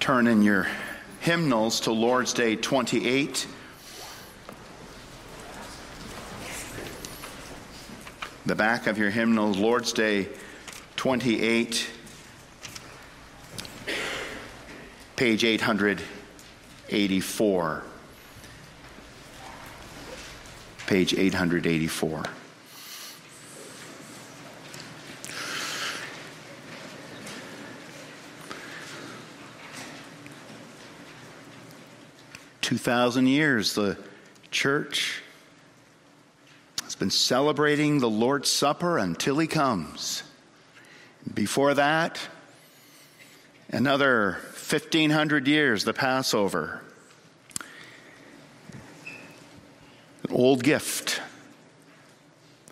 turn 0.00 0.26
in 0.26 0.42
your 0.42 0.66
hymnals 1.20 1.78
to 1.80 1.92
Lord's 1.92 2.32
Day 2.32 2.56
28. 2.56 3.46
The 8.46 8.54
back 8.54 8.86
of 8.86 8.96
your 8.96 9.10
hymnals, 9.10 9.58
Lord's 9.58 9.92
Day 9.92 10.28
28, 10.96 11.90
page 15.16 15.44
884. 15.44 17.82
Page 20.86 21.14
884. 21.14 22.24
Two 32.80 32.84
thousand 32.84 33.26
years, 33.26 33.74
the 33.74 33.98
church 34.50 35.20
has 36.82 36.94
been 36.94 37.10
celebrating 37.10 37.98
the 37.98 38.08
Lord's 38.08 38.48
Supper 38.48 38.96
until 38.96 39.36
He 39.36 39.46
comes. 39.46 40.22
Before 41.34 41.74
that, 41.74 42.18
another 43.68 44.38
1500 44.54 45.46
years, 45.46 45.84
the 45.84 45.92
Passover. 45.92 46.80
An 50.26 50.30
old 50.30 50.62
gift. 50.62 51.20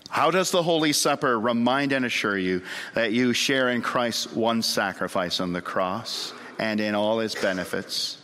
How 0.09 0.31
does 0.31 0.51
the 0.51 0.63
Holy 0.63 0.95
Supper 0.95 1.39
remind 1.39 1.93
and 1.93 2.07
assure 2.07 2.39
you 2.39 2.63
that 2.95 3.13
you 3.13 3.35
share 3.35 3.69
in 3.69 3.83
Christ's 3.83 4.33
one 4.33 4.63
sacrifice 4.63 5.39
on 5.39 5.53
the 5.53 5.61
cross 5.61 6.33
and 6.59 6.81
in 6.81 6.95
all 6.95 7.19
his 7.19 7.35
benefits? 7.35 8.23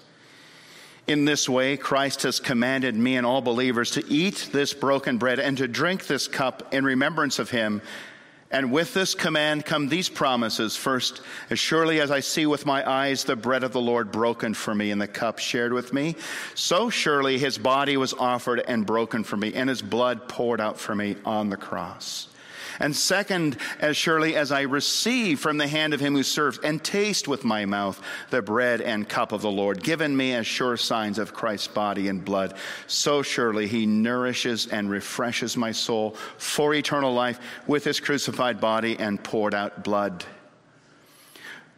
In 1.06 1.26
this 1.26 1.48
way, 1.48 1.76
Christ 1.76 2.22
has 2.22 2.40
commanded 2.40 2.94
me 2.94 3.16
and 3.16 3.26
all 3.26 3.42
believers 3.42 3.90
to 3.92 4.04
eat 4.08 4.48
this 4.52 4.72
broken 4.72 5.18
bread 5.18 5.38
and 5.38 5.58
to 5.58 5.68
drink 5.68 6.06
this 6.06 6.26
cup 6.26 6.72
in 6.72 6.84
remembrance 6.84 7.38
of 7.38 7.50
him. 7.50 7.82
And 8.50 8.72
with 8.72 8.94
this 8.94 9.14
command 9.14 9.66
come 9.66 9.88
these 9.88 10.08
promises. 10.08 10.76
First, 10.76 11.20
as 11.50 11.58
surely 11.58 12.00
as 12.00 12.10
I 12.10 12.20
see 12.20 12.46
with 12.46 12.64
my 12.64 12.88
eyes 12.88 13.24
the 13.24 13.36
bread 13.36 13.64
of 13.64 13.72
the 13.72 13.80
Lord 13.80 14.12
broken 14.12 14.54
for 14.54 14.74
me 14.74 14.92
and 14.92 15.00
the 15.00 15.08
cup 15.08 15.40
shared 15.40 15.74
with 15.74 15.92
me, 15.92 16.16
so 16.54 16.88
surely 16.88 17.36
his 17.36 17.58
body 17.58 17.98
was 17.98 18.14
offered 18.14 18.62
and 18.66 18.86
broken 18.86 19.24
for 19.24 19.36
me, 19.36 19.52
and 19.54 19.68
his 19.68 19.82
blood 19.82 20.28
poured 20.28 20.60
out 20.60 20.78
for 20.78 20.94
me 20.94 21.16
on 21.26 21.50
the 21.50 21.56
cross. 21.56 22.28
And 22.80 22.94
second, 22.94 23.56
as 23.80 23.96
surely 23.96 24.36
as 24.36 24.52
I 24.52 24.62
receive 24.62 25.40
from 25.40 25.58
the 25.58 25.68
hand 25.68 25.94
of 25.94 26.00
him 26.00 26.14
who 26.14 26.22
serves 26.22 26.58
and 26.58 26.82
taste 26.82 27.28
with 27.28 27.44
my 27.44 27.64
mouth 27.64 28.00
the 28.30 28.42
bread 28.42 28.80
and 28.80 29.08
cup 29.08 29.32
of 29.32 29.42
the 29.42 29.50
Lord, 29.50 29.82
given 29.82 30.16
me 30.16 30.34
as 30.34 30.46
sure 30.46 30.76
signs 30.76 31.18
of 31.18 31.34
Christ's 31.34 31.68
body 31.68 32.08
and 32.08 32.24
blood, 32.24 32.54
so 32.86 33.22
surely 33.22 33.66
he 33.66 33.86
nourishes 33.86 34.66
and 34.66 34.90
refreshes 34.90 35.56
my 35.56 35.72
soul 35.72 36.16
for 36.38 36.74
eternal 36.74 37.12
life 37.12 37.40
with 37.66 37.84
his 37.84 38.00
crucified 38.00 38.60
body 38.60 38.98
and 38.98 39.22
poured 39.22 39.54
out 39.54 39.84
blood. 39.84 40.24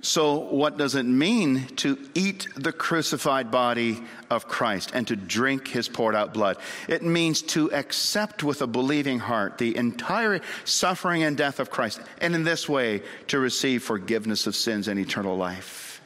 So, 0.02 0.38
what 0.38 0.76
does 0.76 0.94
it 0.94 1.04
mean 1.04 1.66
to 1.76 1.98
eat 2.14 2.46
the 2.54 2.72
crucified 2.72 3.50
body 3.50 4.02
of 4.30 4.46
Christ 4.46 4.92
and 4.94 5.06
to 5.08 5.16
drink 5.16 5.68
his 5.68 5.88
poured 5.88 6.14
out 6.14 6.34
blood? 6.34 6.58
It 6.86 7.02
means 7.02 7.42
to 7.42 7.72
accept 7.72 8.44
with 8.44 8.60
a 8.62 8.66
believing 8.66 9.18
heart 9.18 9.58
the 9.58 9.76
entire 9.76 10.42
suffering 10.64 11.22
and 11.22 11.36
death 11.36 11.60
of 11.60 11.70
Christ, 11.70 12.00
and 12.20 12.34
in 12.34 12.44
this 12.44 12.68
way 12.68 13.02
to 13.28 13.38
receive 13.38 13.82
forgiveness 13.82 14.46
of 14.46 14.54
sins 14.54 14.86
and 14.86 15.00
eternal 15.00 15.36
life. 15.36 16.00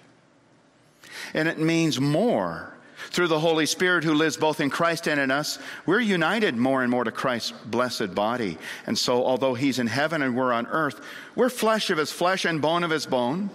And 1.35 1.49
it 1.49 1.59
means 1.59 2.01
more. 2.01 2.75
Through 3.11 3.29
the 3.29 3.41
Holy 3.41 3.67
Spirit 3.67 4.05
who 4.05 4.15
lives 4.15 4.37
both 4.37 4.61
in 4.61 4.71
Christ 4.71 5.09
and 5.09 5.19
in 5.19 5.31
us, 5.31 5.59
we're 5.85 6.01
united 6.01 6.57
more 6.57 6.83
and 6.83 6.91
more 6.91 7.03
to 7.03 7.11
Christ's 7.11 7.53
blessed 7.67 8.15
body. 8.15 8.57
And 8.87 8.97
so, 8.97 9.25
although 9.25 9.55
He's 9.55 9.79
in 9.79 9.89
heaven 9.89 10.23
and 10.23 10.37
we're 10.37 10.53
on 10.53 10.67
earth, 10.69 11.01
we're 11.35 11.49
flesh 11.49 11.91
of 11.91 11.99
His 11.99 12.13
flesh 12.13 12.45
and 12.45 12.63
bone 12.63 12.85
of 12.85 12.91
His 12.91 13.07
bone. 13.07 13.51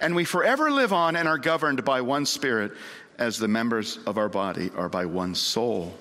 And 0.00 0.14
we 0.14 0.24
forever 0.24 0.70
live 0.70 0.92
on 0.92 1.16
and 1.16 1.28
are 1.28 1.38
governed 1.38 1.84
by 1.84 2.00
one 2.00 2.26
spirit 2.26 2.72
as 3.18 3.38
the 3.38 3.48
members 3.48 3.98
of 4.06 4.18
our 4.18 4.28
body 4.28 4.70
are 4.76 4.88
by 4.88 5.06
one 5.06 5.34
soul. 5.34 5.94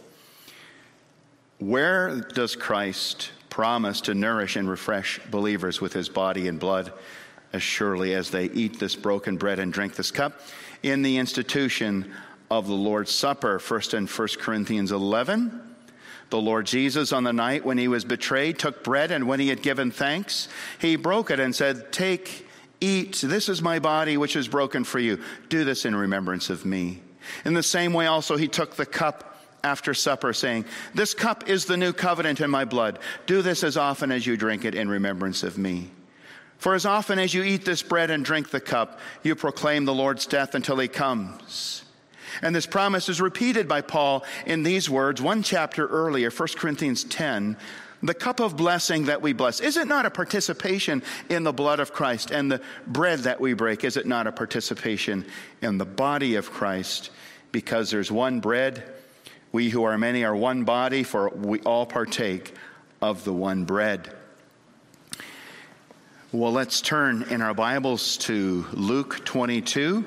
Where 1.60 2.22
does 2.22 2.56
Christ 2.56 3.32
promise 3.50 4.02
to 4.02 4.14
nourish 4.14 4.56
and 4.56 4.70
refresh 4.70 5.20
believers 5.30 5.82
with 5.82 5.92
his 5.92 6.08
body 6.08 6.48
and 6.48 6.60
blood 6.60 6.94
as 7.52 7.62
surely 7.62 8.14
as 8.14 8.30
they 8.30 8.46
eat 8.46 8.80
this 8.80 8.96
broken 8.96 9.36
bread 9.38 9.60
and 9.60 9.74
drink 9.74 9.96
this 9.96 10.12
cup? 10.12 10.40
In 10.82 11.02
the 11.02 11.18
institution 11.18 12.14
of 12.50 12.68
the 12.68 12.74
Lord's 12.74 13.12
Supper, 13.12 13.60
first 13.60 13.94
in 13.94 14.08
1 14.08 14.28
Corinthians 14.40 14.92
11. 14.92 15.62
The 16.30 16.40
Lord 16.40 16.68
Jesus, 16.68 17.12
on 17.12 17.24
the 17.24 17.34
night 17.34 17.66
when 17.66 17.78
he 17.78 17.88
was 17.88 18.06
betrayed, 18.06 18.60
took 18.60 18.84
bread, 18.84 19.12
and 19.12 19.28
when 19.28 19.40
he 19.40 19.50
had 19.50 19.64
given 19.64 19.90
thanks, 19.92 20.48
he 20.80 20.96
broke 20.96 21.32
it 21.32 21.40
and 21.40 21.56
said, 21.56 21.92
Take, 21.92 22.48
Eat, 22.82 23.22
this 23.24 23.50
is 23.50 23.62
my 23.62 23.80
body 23.80 24.18
which 24.18 24.36
is 24.36 24.48
broken 24.48 24.84
for 24.84 25.00
you. 25.00 25.20
Do 25.50 25.64
this 25.64 25.86
in 25.86 25.96
remembrance 25.96 26.50
of 26.50 26.66
me. 26.66 27.02
In 27.46 27.54
the 27.54 27.64
same 27.64 27.94
way, 27.94 28.06
also, 28.06 28.38
he 28.38 28.48
took 28.48 28.76
the 28.76 28.86
cup 28.86 29.38
after 29.64 29.94
supper, 29.94 30.32
saying, 30.34 30.66
This 30.94 31.14
cup 31.14 31.50
is 31.50 31.66
the 31.66 31.78
new 31.78 31.92
covenant 31.92 32.40
in 32.40 32.50
my 32.50 32.66
blood. 32.66 33.00
Do 33.26 33.42
this 33.42 33.64
as 33.64 33.76
often 33.76 34.12
as 34.12 34.26
you 34.26 34.38
drink 34.38 34.64
it 34.64 34.76
in 34.76 34.90
remembrance 34.90 35.44
of 35.44 35.58
me. 35.58 35.92
For 36.58 36.76
as 36.76 36.86
often 36.86 37.20
as 37.20 37.34
you 37.34 37.44
eat 37.44 37.66
this 37.66 37.82
bread 37.82 38.10
and 38.10 38.24
drink 38.24 38.50
the 38.50 38.60
cup, 38.60 39.00
you 39.24 39.36
proclaim 39.36 39.86
the 39.86 39.94
Lord's 39.94 40.26
death 40.26 40.56
until 40.56 40.78
he 40.78 40.88
comes. 40.88 41.84
And 42.42 42.56
this 42.56 42.66
promise 42.66 43.10
is 43.10 43.22
repeated 43.22 43.68
by 43.68 43.82
Paul 43.82 44.24
in 44.46 44.64
these 44.64 44.90
words, 44.90 45.22
one 45.22 45.44
chapter 45.44 45.88
earlier, 45.88 46.30
1 46.30 46.48
Corinthians 46.56 47.04
10 47.06 47.58
the 48.02 48.14
cup 48.14 48.40
of 48.40 48.56
blessing 48.56 49.06
that 49.06 49.22
we 49.22 49.34
bless, 49.34 49.60
is 49.60 49.78
it 49.78 49.88
not 49.88 50.06
a 50.06 50.10
participation 50.10 51.04
in 51.30 51.44
the 51.44 51.54
blood 51.54 51.80
of 51.80 51.94
Christ? 51.94 52.32
And 52.32 52.52
the 52.52 52.62
bread 52.88 53.20
that 53.20 53.42
we 53.42 53.54
break, 53.54 53.84
is 53.84 53.98
it 53.98 54.06
not 54.06 54.28
a 54.28 54.32
participation 54.32 55.26
in 55.62 55.78
the 55.78 55.86
body 55.86 56.36
of 56.36 56.52
Christ? 56.52 57.12
Because 57.52 57.92
there's 57.92 58.12
one 58.12 58.40
bread, 58.40 58.84
we 59.52 59.70
who 59.70 59.84
are 59.84 59.98
many 59.98 60.24
are 60.24 60.36
one 60.36 60.64
body, 60.64 61.04
for 61.04 61.30
we 61.30 61.60
all 61.62 61.86
partake 61.86 62.54
of 63.02 63.24
the 63.24 63.34
one 63.34 63.66
bread. 63.66 64.16
Well, 66.31 66.52
let's 66.52 66.81
turn 66.81 67.24
in 67.24 67.42
our 67.42 67.56
Bibles 67.56 68.18
to 68.18 68.66
Luke 68.74 69.26
22. 69.26 70.06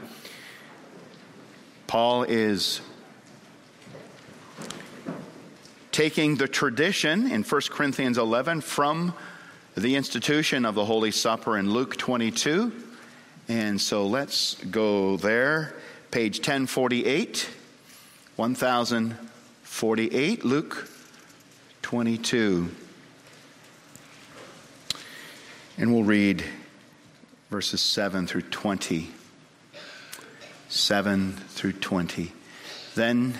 Paul 1.89 2.23
is 2.23 2.81
taking 5.93 6.37
the 6.37 6.49
tradition 6.49 7.31
in 7.31 7.43
1 7.43 7.61
Corinthians 7.71 8.19
11 8.19 8.63
from 8.63 9.15
the 9.77 9.97
institution 9.97 10.65
of 10.65 10.75
the 10.75 10.87
Holy 10.87 11.11
Supper 11.11 11.59
in 11.59 11.71
Luke 11.71 11.97
22. 11.97 12.73
And 13.49 13.81
so 13.81 14.07
let's 14.07 14.55
go 14.65 15.17
there. 15.19 15.75
Page 16.11 16.39
1048, 16.39 17.49
1048, 18.37 20.45
Luke 20.45 20.89
22. 21.83 22.71
And 25.79 25.93
we'll 25.93 26.05
read 26.05 26.45
verses 27.51 27.81
7 27.81 28.27
through 28.27 28.43
20. 28.43 29.11
7 30.69 31.33
through 31.33 31.73
20. 31.73 32.33
Then 32.95 33.35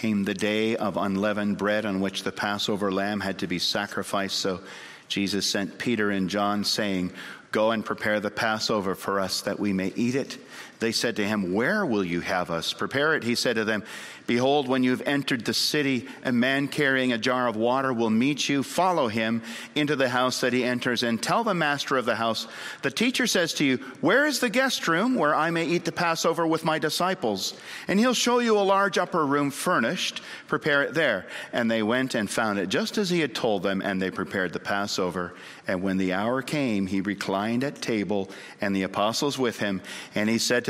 came 0.00 0.24
the 0.24 0.32
day 0.32 0.76
of 0.76 0.96
unleavened 0.96 1.58
bread 1.58 1.84
on 1.84 2.00
which 2.00 2.22
the 2.22 2.32
Passover 2.32 2.90
lamb 2.90 3.20
had 3.20 3.38
to 3.40 3.46
be 3.46 3.58
sacrificed. 3.58 4.38
So 4.38 4.60
Jesus 5.08 5.44
sent 5.44 5.78
Peter 5.78 6.10
and 6.10 6.30
John, 6.30 6.64
saying, 6.64 7.12
Go 7.52 7.72
and 7.72 7.84
prepare 7.84 8.18
the 8.18 8.30
Passover 8.30 8.94
for 8.94 9.20
us 9.20 9.42
that 9.42 9.60
we 9.60 9.74
may 9.74 9.92
eat 9.96 10.14
it. 10.14 10.38
They 10.80 10.92
said 10.92 11.16
to 11.16 11.26
him, 11.26 11.52
Where 11.52 11.84
will 11.84 12.04
you 12.04 12.20
have 12.20 12.50
us 12.50 12.72
prepare 12.72 13.14
it? 13.14 13.22
He 13.22 13.34
said 13.34 13.56
to 13.56 13.64
them, 13.64 13.84
Behold, 14.26 14.68
when 14.68 14.84
you've 14.84 15.02
entered 15.06 15.44
the 15.44 15.52
city, 15.52 16.06
a 16.24 16.30
man 16.30 16.68
carrying 16.68 17.12
a 17.12 17.18
jar 17.18 17.48
of 17.48 17.56
water 17.56 17.92
will 17.92 18.10
meet 18.10 18.48
you. 18.48 18.62
Follow 18.62 19.08
him 19.08 19.42
into 19.74 19.96
the 19.96 20.08
house 20.08 20.40
that 20.40 20.52
he 20.52 20.62
enters 20.62 21.02
and 21.02 21.20
tell 21.20 21.42
the 21.42 21.52
master 21.52 21.96
of 21.96 22.06
the 22.06 22.14
house, 22.14 22.46
The 22.82 22.92
teacher 22.92 23.26
says 23.26 23.52
to 23.54 23.64
you, 23.64 23.78
Where 24.00 24.26
is 24.26 24.38
the 24.38 24.48
guest 24.48 24.86
room 24.86 25.16
where 25.16 25.34
I 25.34 25.50
may 25.50 25.66
eat 25.66 25.84
the 25.84 25.92
Passover 25.92 26.46
with 26.46 26.64
my 26.64 26.78
disciples? 26.78 27.58
And 27.88 27.98
he'll 27.98 28.14
show 28.14 28.38
you 28.38 28.56
a 28.56 28.60
large 28.60 28.98
upper 28.98 29.26
room 29.26 29.50
furnished. 29.50 30.22
Prepare 30.46 30.84
it 30.84 30.94
there. 30.94 31.26
And 31.52 31.70
they 31.70 31.82
went 31.82 32.14
and 32.14 32.30
found 32.30 32.58
it 32.58 32.68
just 32.68 32.98
as 32.98 33.10
he 33.10 33.20
had 33.20 33.34
told 33.34 33.64
them, 33.64 33.82
and 33.82 34.00
they 34.00 34.12
prepared 34.12 34.52
the 34.52 34.60
Passover. 34.60 35.34
And 35.66 35.82
when 35.82 35.98
the 35.98 36.12
hour 36.12 36.40
came, 36.40 36.86
he 36.86 37.00
reclined 37.00 37.64
at 37.64 37.82
table, 37.82 38.30
and 38.60 38.76
the 38.76 38.84
apostles 38.84 39.38
with 39.38 39.58
him. 39.58 39.82
And 40.14 40.28
he 40.28 40.38
said 40.38 40.64
to 40.66 40.69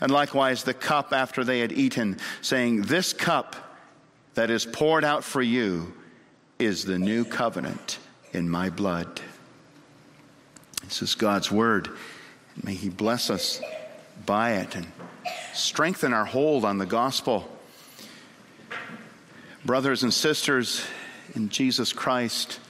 And 0.00 0.10
likewise, 0.10 0.64
the 0.64 0.74
cup 0.74 1.12
after 1.12 1.44
they 1.44 1.60
had 1.60 1.72
eaten, 1.72 2.18
saying, 2.42 2.82
This 2.82 3.12
cup 3.12 3.56
that 4.34 4.50
is 4.50 4.64
poured 4.64 5.04
out 5.04 5.24
for 5.24 5.42
you 5.42 5.92
is 6.58 6.84
the 6.84 6.98
new 6.98 7.24
covenant 7.24 7.98
in 8.32 8.48
my 8.48 8.70
blood. 8.70 9.20
This 10.84 11.02
is 11.02 11.14
God's 11.14 11.50
word. 11.50 11.88
May 12.62 12.74
He 12.74 12.88
bless 12.88 13.30
us 13.30 13.60
by 14.26 14.52
it 14.54 14.76
and 14.76 14.86
strengthen 15.54 16.12
our 16.12 16.24
hold 16.24 16.64
on 16.64 16.78
the 16.78 16.86
gospel. 16.86 17.48
Brothers 19.64 20.02
and 20.02 20.12
sisters 20.12 20.84
in 21.34 21.48
Jesus 21.48 21.92
Christ, 21.92 22.60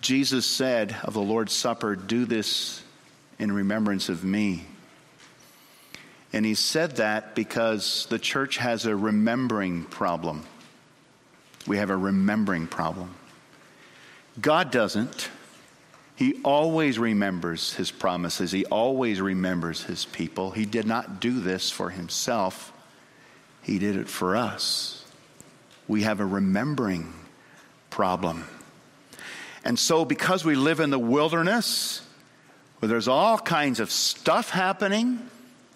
Jesus 0.00 0.46
said 0.46 0.96
of 1.04 1.14
the 1.14 1.22
Lord's 1.22 1.52
Supper, 1.52 1.96
Do 1.96 2.24
this 2.24 2.81
in 3.42 3.50
remembrance 3.50 4.08
of 4.08 4.22
me. 4.22 4.64
And 6.32 6.46
he 6.46 6.54
said 6.54 6.96
that 6.96 7.34
because 7.34 8.06
the 8.08 8.18
church 8.18 8.56
has 8.56 8.86
a 8.86 8.96
remembering 8.96 9.84
problem. 9.84 10.44
We 11.66 11.76
have 11.76 11.90
a 11.90 11.96
remembering 11.96 12.68
problem. 12.68 13.14
God 14.40 14.70
doesn't. 14.70 15.28
He 16.14 16.40
always 16.44 17.00
remembers 17.00 17.74
his 17.74 17.90
promises, 17.90 18.52
he 18.52 18.64
always 18.66 19.20
remembers 19.20 19.82
his 19.82 20.04
people. 20.04 20.52
He 20.52 20.64
did 20.64 20.86
not 20.86 21.20
do 21.20 21.40
this 21.40 21.68
for 21.68 21.90
himself, 21.90 22.72
he 23.60 23.78
did 23.78 23.96
it 23.96 24.08
for 24.08 24.36
us. 24.36 25.04
We 25.88 26.02
have 26.02 26.20
a 26.20 26.26
remembering 26.26 27.12
problem. 27.90 28.44
And 29.64 29.78
so, 29.78 30.04
because 30.04 30.44
we 30.44 30.54
live 30.54 30.78
in 30.78 30.90
the 30.90 30.98
wilderness, 30.98 32.02
where 32.82 32.88
there's 32.88 33.06
all 33.06 33.38
kinds 33.38 33.78
of 33.78 33.92
stuff 33.92 34.50
happening 34.50 35.20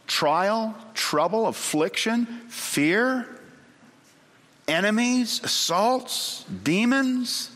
trial, 0.08 0.74
trouble, 0.92 1.46
affliction, 1.46 2.26
fear, 2.48 3.28
enemies, 4.66 5.40
assaults, 5.44 6.44
demons, 6.64 7.52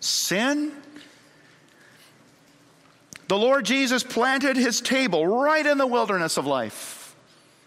sin. 0.00 0.72
The 3.28 3.38
Lord 3.38 3.66
Jesus 3.66 4.02
planted 4.02 4.56
his 4.56 4.80
table 4.80 5.24
right 5.28 5.64
in 5.64 5.78
the 5.78 5.86
wilderness 5.86 6.36
of 6.36 6.44
life 6.44 7.14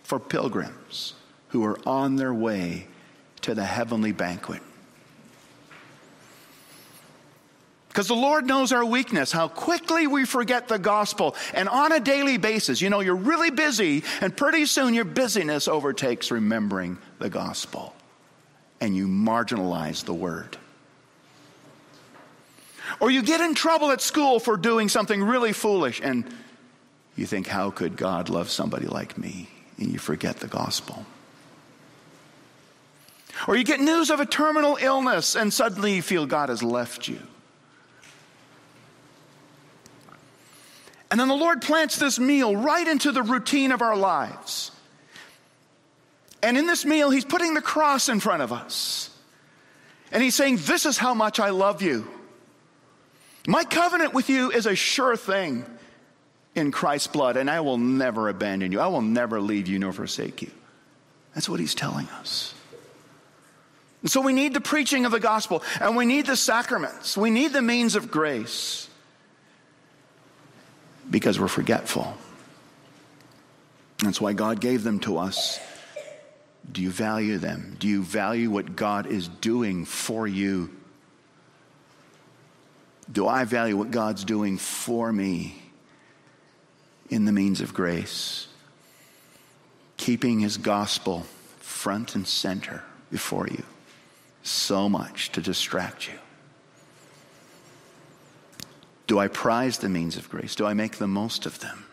for 0.03 0.19
pilgrims 0.19 1.13
who 1.49 1.63
are 1.63 1.79
on 1.87 2.17
their 2.17 2.33
way 2.33 2.87
to 3.43 3.55
the 3.55 3.63
heavenly 3.63 4.11
banquet. 4.11 4.61
Because 7.91 8.07
the 8.07 8.15
Lord 8.15 8.45
knows 8.45 8.71
our 8.71 8.85
weakness, 8.85 9.33
how 9.33 9.49
quickly 9.49 10.07
we 10.07 10.23
forget 10.23 10.69
the 10.69 10.79
gospel. 10.79 11.35
And 11.53 11.67
on 11.67 11.91
a 11.91 11.99
daily 11.99 12.37
basis, 12.37 12.79
you 12.79 12.89
know, 12.89 13.01
you're 13.01 13.13
really 13.17 13.51
busy, 13.51 14.05
and 14.21 14.35
pretty 14.35 14.65
soon 14.65 14.93
your 14.93 15.03
busyness 15.03 15.67
overtakes 15.67 16.31
remembering 16.31 16.99
the 17.19 17.29
gospel. 17.29 17.93
And 18.79 18.95
you 18.95 19.09
marginalize 19.09 20.05
the 20.05 20.13
word. 20.13 20.55
Or 23.01 23.11
you 23.11 23.21
get 23.23 23.41
in 23.41 23.55
trouble 23.55 23.91
at 23.91 23.99
school 23.99 24.39
for 24.39 24.55
doing 24.55 24.87
something 24.87 25.21
really 25.21 25.51
foolish, 25.51 25.99
and 26.01 26.23
you 27.17 27.25
think, 27.25 27.45
how 27.45 27.71
could 27.71 27.97
God 27.97 28.29
love 28.29 28.49
somebody 28.49 28.87
like 28.87 29.17
me? 29.17 29.49
And 29.77 29.91
you 29.91 29.99
forget 29.99 30.37
the 30.37 30.47
gospel. 30.47 31.05
Or 33.49 33.57
you 33.57 33.65
get 33.65 33.81
news 33.81 34.11
of 34.11 34.21
a 34.21 34.25
terminal 34.25 34.77
illness, 34.79 35.35
and 35.35 35.51
suddenly 35.53 35.95
you 35.95 36.01
feel 36.01 36.25
God 36.25 36.47
has 36.47 36.63
left 36.63 37.09
you. 37.09 37.19
And 41.11 41.19
then 41.19 41.27
the 41.27 41.35
Lord 41.35 41.61
plants 41.61 41.97
this 41.97 42.17
meal 42.17 42.55
right 42.55 42.87
into 42.87 43.11
the 43.11 43.21
routine 43.21 43.73
of 43.73 43.81
our 43.81 43.97
lives. 43.97 44.71
And 46.41 46.57
in 46.57 46.65
this 46.65 46.85
meal, 46.85 47.09
He's 47.09 47.25
putting 47.25 47.53
the 47.53 47.61
cross 47.61 48.07
in 48.07 48.21
front 48.21 48.41
of 48.41 48.53
us. 48.53 49.09
And 50.13 50.23
He's 50.23 50.35
saying, 50.35 50.59
This 50.61 50.85
is 50.85 50.97
how 50.97 51.13
much 51.13 51.41
I 51.41 51.49
love 51.49 51.81
you. 51.81 52.07
My 53.45 53.65
covenant 53.65 54.13
with 54.13 54.29
you 54.29 54.51
is 54.51 54.65
a 54.65 54.75
sure 54.75 55.17
thing 55.17 55.65
in 56.55 56.71
Christ's 56.71 57.07
blood, 57.07 57.35
and 57.35 57.49
I 57.49 57.59
will 57.59 57.77
never 57.77 58.29
abandon 58.29 58.71
you. 58.71 58.79
I 58.79 58.87
will 58.87 59.01
never 59.01 59.41
leave 59.41 59.67
you 59.67 59.79
nor 59.79 59.91
forsake 59.91 60.41
you. 60.41 60.51
That's 61.35 61.49
what 61.49 61.59
He's 61.59 61.75
telling 61.75 62.07
us. 62.07 62.53
And 64.01 64.09
so 64.09 64.21
we 64.21 64.31
need 64.31 64.53
the 64.53 64.61
preaching 64.61 65.05
of 65.05 65.11
the 65.11 65.19
gospel, 65.19 65.61
and 65.81 65.97
we 65.97 66.05
need 66.05 66.25
the 66.25 66.37
sacraments, 66.37 67.17
we 67.17 67.31
need 67.31 67.51
the 67.51 67.61
means 67.61 67.97
of 67.97 68.09
grace 68.09 68.87
because 71.11 71.39
we're 71.39 71.47
forgetful. 71.47 72.17
That's 73.99 74.19
why 74.19 74.33
God 74.33 74.59
gave 74.59 74.83
them 74.83 74.99
to 75.01 75.17
us. 75.17 75.59
Do 76.71 76.81
you 76.81 76.89
value 76.89 77.37
them? 77.37 77.75
Do 77.79 77.87
you 77.87 78.01
value 78.01 78.49
what 78.49 78.75
God 78.75 79.05
is 79.05 79.27
doing 79.27 79.85
for 79.85 80.27
you? 80.27 80.71
Do 83.11 83.27
I 83.27 83.43
value 83.43 83.75
what 83.75 83.91
God's 83.91 84.23
doing 84.23 84.57
for 84.57 85.11
me 85.11 85.61
in 87.09 87.25
the 87.25 87.31
means 87.31 87.61
of 87.61 87.73
grace? 87.73 88.47
Keeping 89.97 90.39
His 90.39 90.57
gospel 90.57 91.25
front 91.59 92.15
and 92.15 92.27
center 92.27 92.83
before 93.11 93.47
you. 93.47 93.63
So 94.43 94.87
much 94.87 95.31
to 95.33 95.41
distract 95.41 96.07
you. 96.07 96.17
Do 99.11 99.19
I 99.19 99.27
prize 99.27 99.79
the 99.79 99.89
means 99.89 100.15
of 100.15 100.29
grace? 100.29 100.55
Do 100.55 100.65
I 100.65 100.73
make 100.73 100.95
the 100.95 101.05
most 101.05 101.45
of 101.45 101.59
them? 101.59 101.83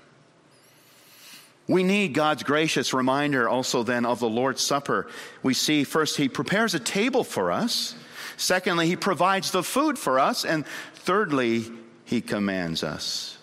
We 1.66 1.82
need 1.82 2.14
God's 2.14 2.44
gracious 2.44 2.94
reminder 2.94 3.48
also 3.48 3.82
then 3.82 4.06
of 4.06 4.20
the 4.20 4.28
Lord's 4.28 4.62
Supper. 4.62 5.08
We 5.42 5.52
see 5.52 5.82
first, 5.82 6.16
He 6.16 6.28
prepares 6.28 6.74
a 6.74 6.78
table 6.78 7.24
for 7.24 7.50
us. 7.50 7.96
Secondly, 8.36 8.86
He 8.86 8.94
provides 8.94 9.50
the 9.50 9.64
food 9.64 9.98
for 9.98 10.20
us. 10.20 10.44
And 10.44 10.64
thirdly, 10.94 11.64
He 12.04 12.20
commands 12.20 12.84
us 12.84 13.38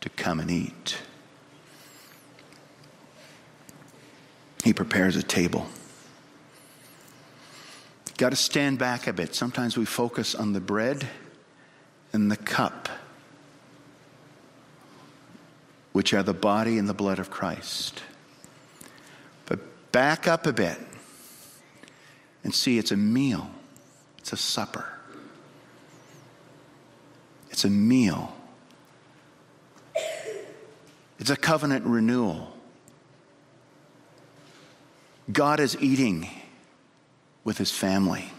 to 0.00 0.08
come 0.08 0.40
and 0.40 0.50
eat. 0.50 0.98
He 4.64 4.72
prepares 4.72 5.14
a 5.14 5.22
table. 5.22 5.68
Got 8.18 8.30
to 8.30 8.36
stand 8.36 8.80
back 8.80 9.06
a 9.06 9.12
bit. 9.12 9.36
Sometimes 9.36 9.76
we 9.76 9.84
focus 9.84 10.34
on 10.34 10.52
the 10.52 10.60
bread 10.60 11.06
and 12.12 12.28
the 12.28 12.36
cup 12.36 12.88
which 15.92 16.14
are 16.14 16.22
the 16.22 16.34
body 16.34 16.78
and 16.78 16.88
the 16.88 16.94
blood 16.94 17.18
of 17.18 17.30
Christ. 17.30 18.02
But 19.46 19.60
back 19.92 20.28
up 20.28 20.46
a 20.46 20.52
bit 20.52 20.78
and 22.44 22.54
see 22.54 22.78
it's 22.78 22.92
a 22.92 22.96
meal, 22.96 23.50
it's 24.18 24.32
a 24.32 24.36
supper, 24.36 24.86
it's 27.50 27.64
a 27.64 27.70
meal, 27.70 28.34
it's 31.18 31.30
a 31.30 31.36
covenant 31.36 31.84
renewal. 31.84 32.56
God 35.32 35.60
is 35.60 35.76
eating 35.80 36.28
with 37.44 37.58
his 37.58 37.70
family. 37.70 38.30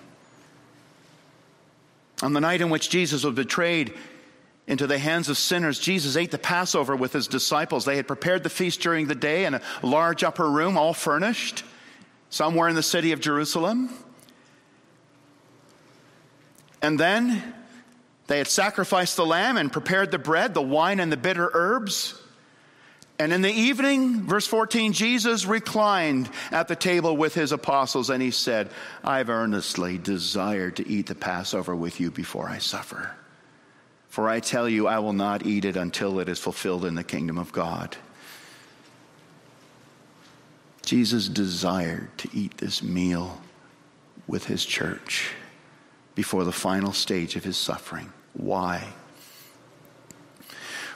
On 2.22 2.34
the 2.34 2.42
night 2.42 2.62
in 2.62 2.70
which 2.70 2.90
Jesus 2.90 3.24
was 3.24 3.36
betrayed, 3.36 3.94
into 4.72 4.88
the 4.88 4.98
hands 4.98 5.28
of 5.28 5.38
sinners. 5.38 5.80
Jesus 5.80 6.16
ate 6.16 6.32
the 6.32 6.38
Passover 6.38 6.96
with 6.96 7.12
his 7.12 7.28
disciples. 7.28 7.84
They 7.84 7.98
had 7.98 8.08
prepared 8.08 8.42
the 8.42 8.50
feast 8.50 8.80
during 8.80 9.06
the 9.06 9.16
day 9.16 9.44
in 9.44 9.54
a 9.54 9.62
large 9.84 10.24
upper 10.24 10.50
room, 10.50 10.78
all 10.78 10.94
furnished, 10.94 11.66
somewhere 12.30 12.70
in 12.70 12.76
the 12.76 12.82
city 12.82 13.12
of 13.12 13.20
Jerusalem. 13.20 13.90
And 16.82 16.98
then 16.98 17.54
they 18.28 18.38
had 18.38 18.48
sacrificed 18.48 19.18
the 19.18 19.26
lamb 19.26 19.58
and 19.58 19.70
prepared 19.74 20.10
the 20.10 20.18
bread, 20.18 20.54
the 20.54 20.62
wine, 20.62 21.02
and 21.02 21.12
the 21.12 21.18
bitter 21.18 21.52
herbs. 21.54 22.18
And 23.20 23.34
in 23.34 23.42
the 23.42 23.52
evening, 23.52 24.22
verse 24.22 24.48
14, 24.48 24.94
Jesus 24.94 25.46
reclined 25.46 26.30
at 26.50 26.70
the 26.70 26.78
table 26.78 27.18
with 27.18 27.34
his 27.34 27.52
apostles 27.52 28.10
and 28.10 28.24
he 28.24 28.32
said, 28.32 28.72
I've 29.04 29.30
earnestly 29.30 29.98
desired 29.98 30.78
to 30.78 30.88
eat 30.88 31.08
the 31.08 31.16
Passover 31.16 31.76
with 31.76 32.00
you 32.00 32.10
before 32.10 32.48
I 32.48 32.60
suffer. 32.60 33.12
For 34.12 34.28
I 34.28 34.42
tell 34.42 34.68
you, 34.68 34.88
I 34.88 35.00
will 35.00 35.14
not 35.14 35.46
eat 35.46 35.64
it 35.64 35.78
until 35.78 36.20
it 36.20 36.28
is 36.28 36.38
fulfilled 36.38 36.84
in 36.84 36.96
the 36.96 37.04
kingdom 37.04 37.38
of 37.38 37.54
God. 37.54 37.96
Jesus 40.86 41.30
desired 41.30 42.10
to 42.18 42.30
eat 42.34 42.58
this 42.58 42.84
meal 42.84 43.40
with 44.28 44.48
his 44.48 44.66
church 44.66 45.32
before 46.14 46.44
the 46.44 46.52
final 46.52 46.92
stage 46.92 47.38
of 47.38 47.46
his 47.46 47.56
suffering. 47.56 48.12
Why? 48.34 48.90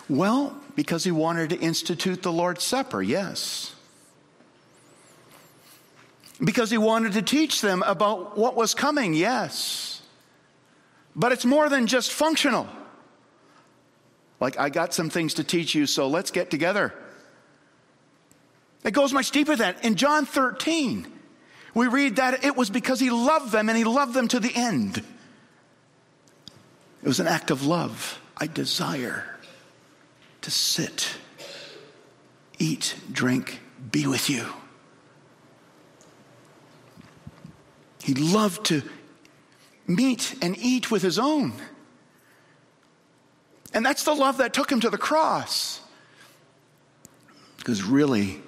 Well, 0.09 0.57
because 0.75 1.05
he 1.05 1.11
wanted 1.11 1.51
to 1.51 1.59
institute 1.59 2.21
the 2.21 2.33
Lord's 2.33 2.65
Supper, 2.65 3.01
yes. 3.01 3.73
Because 6.43 6.69
he 6.69 6.77
wanted 6.77 7.13
to 7.13 7.21
teach 7.21 7.61
them 7.61 7.81
about 7.83 8.37
what 8.37 8.57
was 8.57 8.73
coming, 8.73 9.13
yes. 9.13 10.01
But 11.15 11.31
it's 11.31 11.45
more 11.45 11.69
than 11.69 11.87
just 11.87 12.11
functional. 12.11 12.67
Like, 14.39 14.59
I 14.59 14.69
got 14.69 14.93
some 14.93 15.09
things 15.09 15.35
to 15.35 15.43
teach 15.43 15.75
you, 15.75 15.85
so 15.85 16.07
let's 16.07 16.31
get 16.31 16.51
together. 16.51 16.93
It 18.83 18.91
goes 18.91 19.13
much 19.13 19.31
deeper 19.31 19.55
than 19.55 19.75
that. 19.75 19.85
In 19.85 19.95
John 19.95 20.25
13, 20.25 21.07
we 21.73 21.87
read 21.87 22.17
that 22.17 22.43
it 22.43 22.55
was 22.55 22.69
because 22.69 22.99
he 22.99 23.09
loved 23.09 23.51
them 23.51 23.69
and 23.69 23.77
he 23.77 23.83
loved 23.83 24.13
them 24.13 24.27
to 24.29 24.39
the 24.39 24.51
end. 24.53 24.97
It 24.97 27.07
was 27.07 27.19
an 27.19 27.27
act 27.27 27.51
of 27.51 27.65
love. 27.65 28.21
I 28.37 28.47
desire 28.47 29.23
to 30.41 30.51
sit, 30.51 31.15
eat, 32.59 32.95
drink, 33.11 33.61
be 33.91 34.05
with 34.05 34.29
you. 34.29 34.45
He 38.03 38.13
loved 38.13 38.65
to 38.67 38.83
meet 39.87 40.35
and 40.41 40.55
eat 40.57 40.91
with 40.91 41.01
his 41.01 41.17
own. 41.17 41.53
And 43.75 43.85
that's 43.85 44.03
the 44.03 44.13
love 44.13 44.37
that 44.37 44.53
took 44.53 44.71
him 44.71 44.79
to 44.79 44.89
the 44.89 44.97
cross. 44.97 45.81
Because 47.57 47.83
really, 47.83 48.41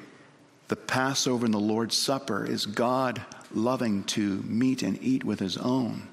the 0.69 0.77
Passover 0.77 1.43
and 1.43 1.53
the 1.53 1.59
Lord's 1.59 1.97
Supper 1.97 2.45
is 2.45 2.65
God 2.65 3.21
loving 3.53 4.05
to 4.05 4.41
meet 4.43 4.83
and 4.83 4.97
eat 5.03 5.25
with 5.25 5.39
his 5.39 5.57
own. 5.57 6.07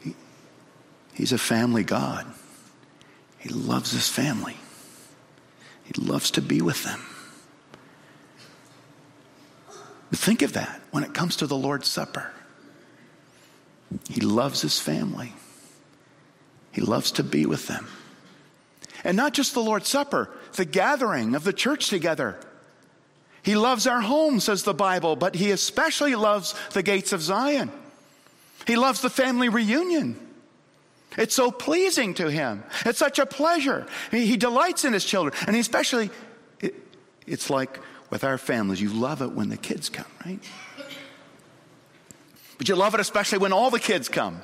He, 0.00 0.14
he's 1.14 1.32
a 1.32 1.38
family 1.38 1.82
God. 1.82 2.26
He 3.38 3.48
loves 3.48 3.90
his 3.90 4.08
family, 4.08 4.56
he 5.84 6.00
loves 6.00 6.30
to 6.32 6.42
be 6.42 6.62
with 6.62 6.84
them. 6.84 7.00
Think 10.12 10.42
of 10.42 10.54
that 10.54 10.80
when 10.92 11.04
it 11.04 11.12
comes 11.12 11.36
to 11.36 11.46
the 11.46 11.56
Lord's 11.56 11.88
Supper. 11.88 12.30
He 14.08 14.20
loves 14.20 14.62
his 14.62 14.80
family. 14.80 15.34
He 16.76 16.82
loves 16.82 17.12
to 17.12 17.24
be 17.24 17.46
with 17.46 17.68
them. 17.68 17.86
And 19.02 19.16
not 19.16 19.32
just 19.32 19.54
the 19.54 19.62
Lord's 19.62 19.88
Supper, 19.88 20.28
the 20.56 20.66
gathering 20.66 21.34
of 21.34 21.42
the 21.42 21.54
church 21.54 21.88
together. 21.88 22.38
He 23.42 23.56
loves 23.56 23.86
our 23.86 24.02
home, 24.02 24.40
says 24.40 24.62
the 24.62 24.74
Bible, 24.74 25.16
but 25.16 25.34
he 25.34 25.52
especially 25.52 26.14
loves 26.14 26.54
the 26.74 26.82
gates 26.82 27.14
of 27.14 27.22
Zion. 27.22 27.72
He 28.66 28.76
loves 28.76 29.00
the 29.00 29.08
family 29.08 29.48
reunion. 29.48 30.20
It's 31.16 31.34
so 31.34 31.50
pleasing 31.50 32.12
to 32.14 32.30
him. 32.30 32.62
It's 32.84 32.98
such 32.98 33.18
a 33.18 33.24
pleasure. 33.24 33.86
He, 34.10 34.36
delights 34.36 34.84
in 34.84 34.92
his 34.92 35.06
children. 35.06 35.34
And 35.46 35.56
especially, 35.56 36.10
it, 36.60 36.74
it's 37.26 37.48
like 37.48 37.80
with 38.10 38.22
our 38.22 38.36
families, 38.36 38.82
you 38.82 38.90
love 38.90 39.22
it 39.22 39.32
when 39.32 39.48
the 39.48 39.56
kids 39.56 39.88
come, 39.88 40.04
right? 40.26 40.40
But 42.58 42.68
you 42.68 42.76
love 42.76 42.92
it 42.92 43.00
especially 43.00 43.38
when 43.38 43.54
all 43.54 43.70
the 43.70 43.80
kids 43.80 44.10
come. 44.10 44.42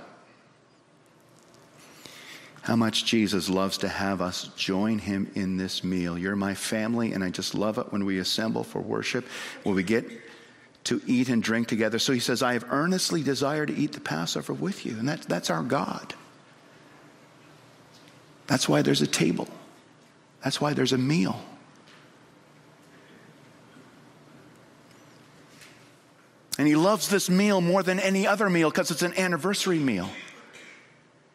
How 2.62 2.76
much 2.76 3.04
Jesus 3.04 3.48
loves 3.48 3.78
to 3.78 3.88
have 3.88 4.22
us 4.22 4.50
join 4.56 4.98
him 4.98 5.30
in 5.34 5.56
this 5.56 5.82
meal. 5.82 6.16
You're 6.16 6.36
my 6.36 6.54
family, 6.54 7.12
and 7.12 7.24
I 7.24 7.30
just 7.30 7.56
love 7.56 7.76
it 7.76 7.92
when 7.92 8.04
we 8.04 8.18
assemble 8.18 8.62
for 8.62 8.80
worship, 8.80 9.26
when 9.64 9.74
we 9.74 9.82
get 9.82 10.08
to 10.84 11.00
eat 11.06 11.28
and 11.28 11.42
drink 11.42 11.66
together. 11.66 11.98
So 11.98 12.12
he 12.12 12.20
says, 12.20 12.42
I 12.42 12.52
have 12.52 12.64
earnestly 12.70 13.22
desired 13.22 13.68
to 13.68 13.74
eat 13.74 13.92
the 13.92 14.00
Passover 14.00 14.52
with 14.52 14.86
you. 14.86 14.96
And 14.96 15.08
that, 15.08 15.22
that's 15.22 15.50
our 15.50 15.62
God. 15.62 16.14
That's 18.46 18.68
why 18.68 18.82
there's 18.82 19.02
a 19.02 19.06
table, 19.06 19.48
that's 20.42 20.60
why 20.60 20.72
there's 20.72 20.92
a 20.92 20.98
meal. 20.98 21.40
And 26.58 26.68
he 26.68 26.76
loves 26.76 27.08
this 27.08 27.30
meal 27.30 27.60
more 27.60 27.82
than 27.82 27.98
any 27.98 28.26
other 28.26 28.48
meal 28.48 28.70
because 28.70 28.90
it's 28.90 29.02
an 29.02 29.18
anniversary 29.18 29.78
meal. 29.78 30.08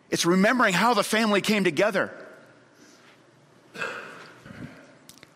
It's 0.10 0.26
remembering 0.26 0.74
how 0.74 0.94
the 0.94 1.04
family 1.04 1.42
came 1.42 1.64
together. 1.64 2.12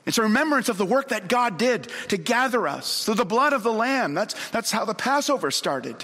It's 0.05 0.17
a 0.17 0.23
remembrance 0.23 0.67
of 0.67 0.77
the 0.77 0.85
work 0.85 1.09
that 1.09 1.27
God 1.27 1.57
did 1.57 1.87
to 2.09 2.17
gather 2.17 2.67
us 2.67 3.05
through 3.05 3.15
the 3.15 3.25
blood 3.25 3.53
of 3.53 3.63
the 3.63 3.71
Lamb. 3.71 4.13
That's, 4.13 4.49
that's 4.49 4.71
how 4.71 4.85
the 4.85 4.93
Passover 4.93 5.51
started. 5.51 6.03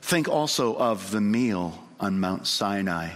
Think 0.00 0.28
also 0.28 0.74
of 0.76 1.10
the 1.10 1.20
meal 1.20 1.78
on 2.00 2.18
Mount 2.18 2.46
Sinai. 2.46 3.10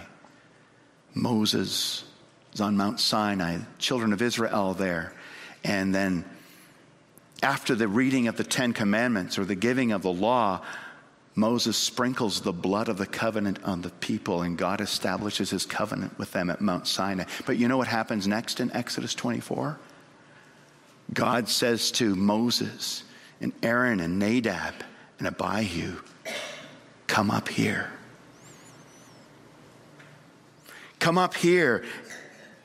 Moses 1.14 2.04
is 2.52 2.60
on 2.60 2.76
Mount 2.76 3.00
Sinai, 3.00 3.58
children 3.78 4.12
of 4.12 4.20
Israel 4.20 4.74
there. 4.74 5.14
And 5.64 5.94
then 5.94 6.24
after 7.42 7.74
the 7.74 7.88
reading 7.88 8.28
of 8.28 8.36
the 8.36 8.44
Ten 8.44 8.72
Commandments 8.72 9.38
or 9.38 9.44
the 9.44 9.54
giving 9.54 9.92
of 9.92 10.02
the 10.02 10.12
law, 10.12 10.60
Moses 11.36 11.76
sprinkles 11.76 12.40
the 12.40 12.52
blood 12.52 12.88
of 12.88 12.96
the 12.96 13.06
covenant 13.06 13.58
on 13.64 13.82
the 13.82 13.90
people, 13.90 14.42
and 14.42 14.56
God 14.56 14.80
establishes 14.80 15.50
his 15.50 15.66
covenant 15.66 16.16
with 16.18 16.32
them 16.32 16.48
at 16.48 16.60
Mount 16.60 16.86
Sinai. 16.86 17.24
But 17.44 17.56
you 17.56 17.66
know 17.66 17.76
what 17.76 17.88
happens 17.88 18.28
next 18.28 18.60
in 18.60 18.70
Exodus 18.72 19.14
24? 19.14 19.78
God 21.12 21.48
says 21.48 21.90
to 21.92 22.14
Moses 22.14 23.02
and 23.40 23.52
Aaron 23.62 24.00
and 24.00 24.18
Nadab 24.18 24.74
and 25.18 25.26
Abihu, 25.26 25.96
Come 27.06 27.30
up 27.30 27.48
here. 27.48 27.90
Come 31.00 31.18
up 31.18 31.34
here. 31.34 31.84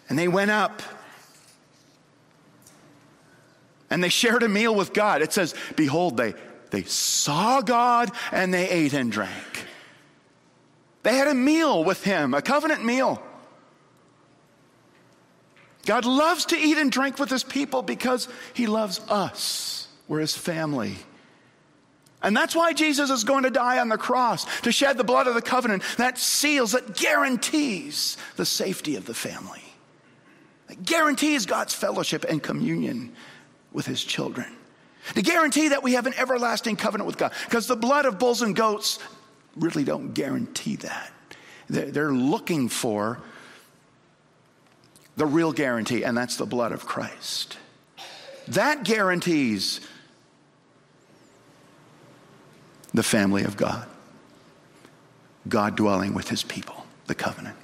And 0.08 0.18
they 0.18 0.28
went 0.28 0.52
up 0.52 0.82
and 3.90 4.04
they 4.04 4.10
shared 4.10 4.44
a 4.44 4.50
meal 4.50 4.74
with 4.74 4.94
God. 4.94 5.22
It 5.22 5.34
says, 5.34 5.56
Behold, 5.76 6.18
they, 6.18 6.34
they 6.72 6.84
saw 6.84 7.62
God 7.62 8.12
and 8.32 8.54
they 8.54 8.70
ate 8.70 8.94
and 8.94 9.12
drank. 9.12 9.66
They 11.04 11.16
had 11.16 11.28
a 11.28 11.34
meal 11.34 11.84
with 11.84 12.04
Him, 12.04 12.34
a 12.34 12.42
covenant 12.42 12.84
meal. 12.84 13.22
God 15.86 16.06
loves 16.06 16.46
to 16.48 16.58
eat 16.58 16.78
and 16.78 16.92
drink 16.92 17.20
with 17.20 17.30
His 17.30 17.44
people 17.44 17.82
because 17.82 18.28
He 18.54 18.68
loves 18.68 19.00
us. 19.10 19.88
We're 20.08 20.20
His 20.20 20.38
family. 20.38 20.96
And 22.22 22.36
that's 22.36 22.56
why 22.56 22.74
Jesus 22.74 23.10
is 23.10 23.24
going 23.24 23.44
to 23.44 23.50
die 23.50 23.80
on 23.80 23.88
the 23.88 23.98
cross, 23.98 24.46
to 24.62 24.72
shed 24.72 24.98
the 24.98 25.06
blood 25.06 25.28
of 25.28 25.36
the 25.36 25.42
covenant 25.42 25.84
that 25.98 26.18
seals, 26.18 26.74
that 26.74 26.96
guarantees 26.96 28.18
the 28.36 28.46
safety 28.46 28.98
of 28.98 29.06
the 29.06 29.14
family. 29.14 29.64
That 30.68 30.84
guarantees 30.84 31.46
God's 31.46 31.74
fellowship 31.74 32.26
and 32.28 32.44
communion 32.44 33.14
with 33.72 33.86
his 33.86 34.04
children. 34.04 34.54
To 35.16 35.22
guarantee 35.22 35.70
that 35.70 35.84
we 35.84 35.94
have 35.94 36.06
an 36.06 36.14
everlasting 36.18 36.76
covenant 36.76 37.08
with 37.08 37.18
God. 37.18 37.34
Because 37.46 37.68
the 37.68 37.76
blood 37.76 38.06
of 38.06 38.20
bulls 38.20 38.42
and 38.42 38.56
goats 38.56 39.00
really 39.56 39.84
don't 39.84 40.14
guarantee 40.14 40.76
that. 40.78 41.12
They're 41.70 42.12
looking 42.12 42.70
for 42.70 43.20
the 45.18 45.26
real 45.26 45.52
guarantee, 45.52 46.04
and 46.04 46.18
that's 46.18 46.38
the 46.38 46.46
blood 46.46 46.72
of 46.72 46.86
Christ. 46.86 47.58
That 48.48 48.84
guarantees 48.84 49.82
the 52.94 53.04
family 53.04 53.44
of 53.44 53.56
God, 53.56 53.88
God 55.48 55.76
dwelling 55.76 56.14
with 56.14 56.30
his 56.30 56.42
people, 56.42 56.86
the 57.08 57.16
covenant. 57.16 57.58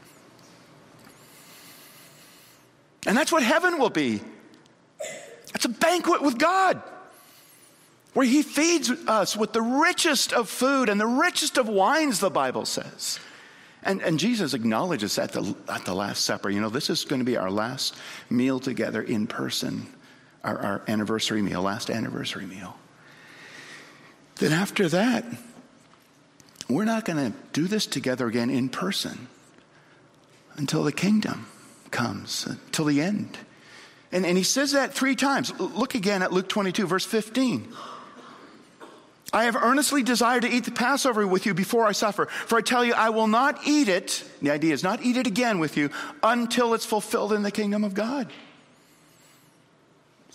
And 3.08 3.18
that's 3.18 3.32
what 3.32 3.42
heaven 3.42 3.80
will 3.80 3.90
be. 3.90 4.22
It's 5.56 5.66
a 5.66 5.70
banquet 5.70 6.22
with 6.22 6.38
God 6.38 6.82
where 8.16 8.26
he 8.26 8.42
feeds 8.42 8.90
us 8.90 9.36
with 9.36 9.52
the 9.52 9.62
richest 9.62 10.32
of 10.32 10.48
food 10.48 10.88
and 10.88 11.00
the 11.02 11.06
richest 11.06 11.58
of 11.58 11.68
wines, 11.68 12.22
the 12.22 12.30
Bible 12.30 12.66
says. 12.66 13.20
And, 13.84 14.02
and 14.02 14.18
Jesus 14.18 14.54
acknowledges 14.54 15.20
at 15.20 15.34
the, 15.34 15.54
at 15.68 15.84
the 15.84 15.94
Last 15.94 16.24
Supper, 16.24 16.50
you 16.50 16.62
know, 16.62 16.70
this 16.70 16.90
is 16.90 17.04
going 17.04 17.20
to 17.20 17.26
be 17.26 17.36
our 17.36 17.52
last 17.52 17.94
meal 18.30 18.62
together 18.62 19.02
in 19.02 19.28
person, 19.28 19.88
our, 20.46 20.58
our 20.58 20.82
anniversary 20.88 21.42
meal, 21.42 21.62
last 21.62 21.90
anniversary 21.90 22.46
meal. 22.46 22.78
Then 24.38 24.54
after 24.54 24.88
that, 24.88 25.26
we're 26.70 26.86
not 26.86 27.04
going 27.04 27.34
to 27.34 27.38
do 27.52 27.68
this 27.68 27.86
together 27.86 28.28
again 28.28 28.50
in 28.50 28.70
person 28.70 29.28
until 30.56 30.84
the 30.84 30.94
kingdom 30.94 31.48
comes, 31.92 32.46
until 32.46 32.86
the 32.86 33.02
end. 33.02 33.38
And, 34.14 34.26
and 34.26 34.38
he 34.38 34.44
says 34.46 34.72
that 34.72 34.94
three 34.94 35.18
times. 35.18 35.52
Look 35.60 35.96
again 35.96 36.22
at 36.22 36.32
Luke 36.32 36.48
22, 36.48 36.88
verse 36.88 37.06
15. 37.06 37.74
I 39.34 39.46
have 39.46 39.56
earnestly 39.56 40.04
desired 40.04 40.44
to 40.44 40.50
eat 40.50 40.66
the 40.66 40.72
Passover 40.72 41.26
with 41.28 41.46
you 41.46 41.54
before 41.54 41.86
I 41.86 41.92
suffer. 41.92 42.28
For 42.28 42.58
I 42.58 42.62
tell 42.62 42.86
you, 42.86 42.94
I 42.94 43.10
will 43.10 43.28
not 43.28 43.68
eat 43.68 43.90
it. 43.90 44.24
The 44.42 44.52
idea 44.52 44.74
is 44.74 44.84
not 44.84 45.02
eat 45.04 45.18
it 45.18 45.28
again 45.28 45.60
with 45.60 45.78
you 45.78 45.90
until 46.24 46.74
it's 46.74 46.86
fulfilled 46.86 47.34
in 47.34 47.44
the 47.44 47.52
kingdom 47.52 47.84
of 47.84 47.94
God. 47.94 48.32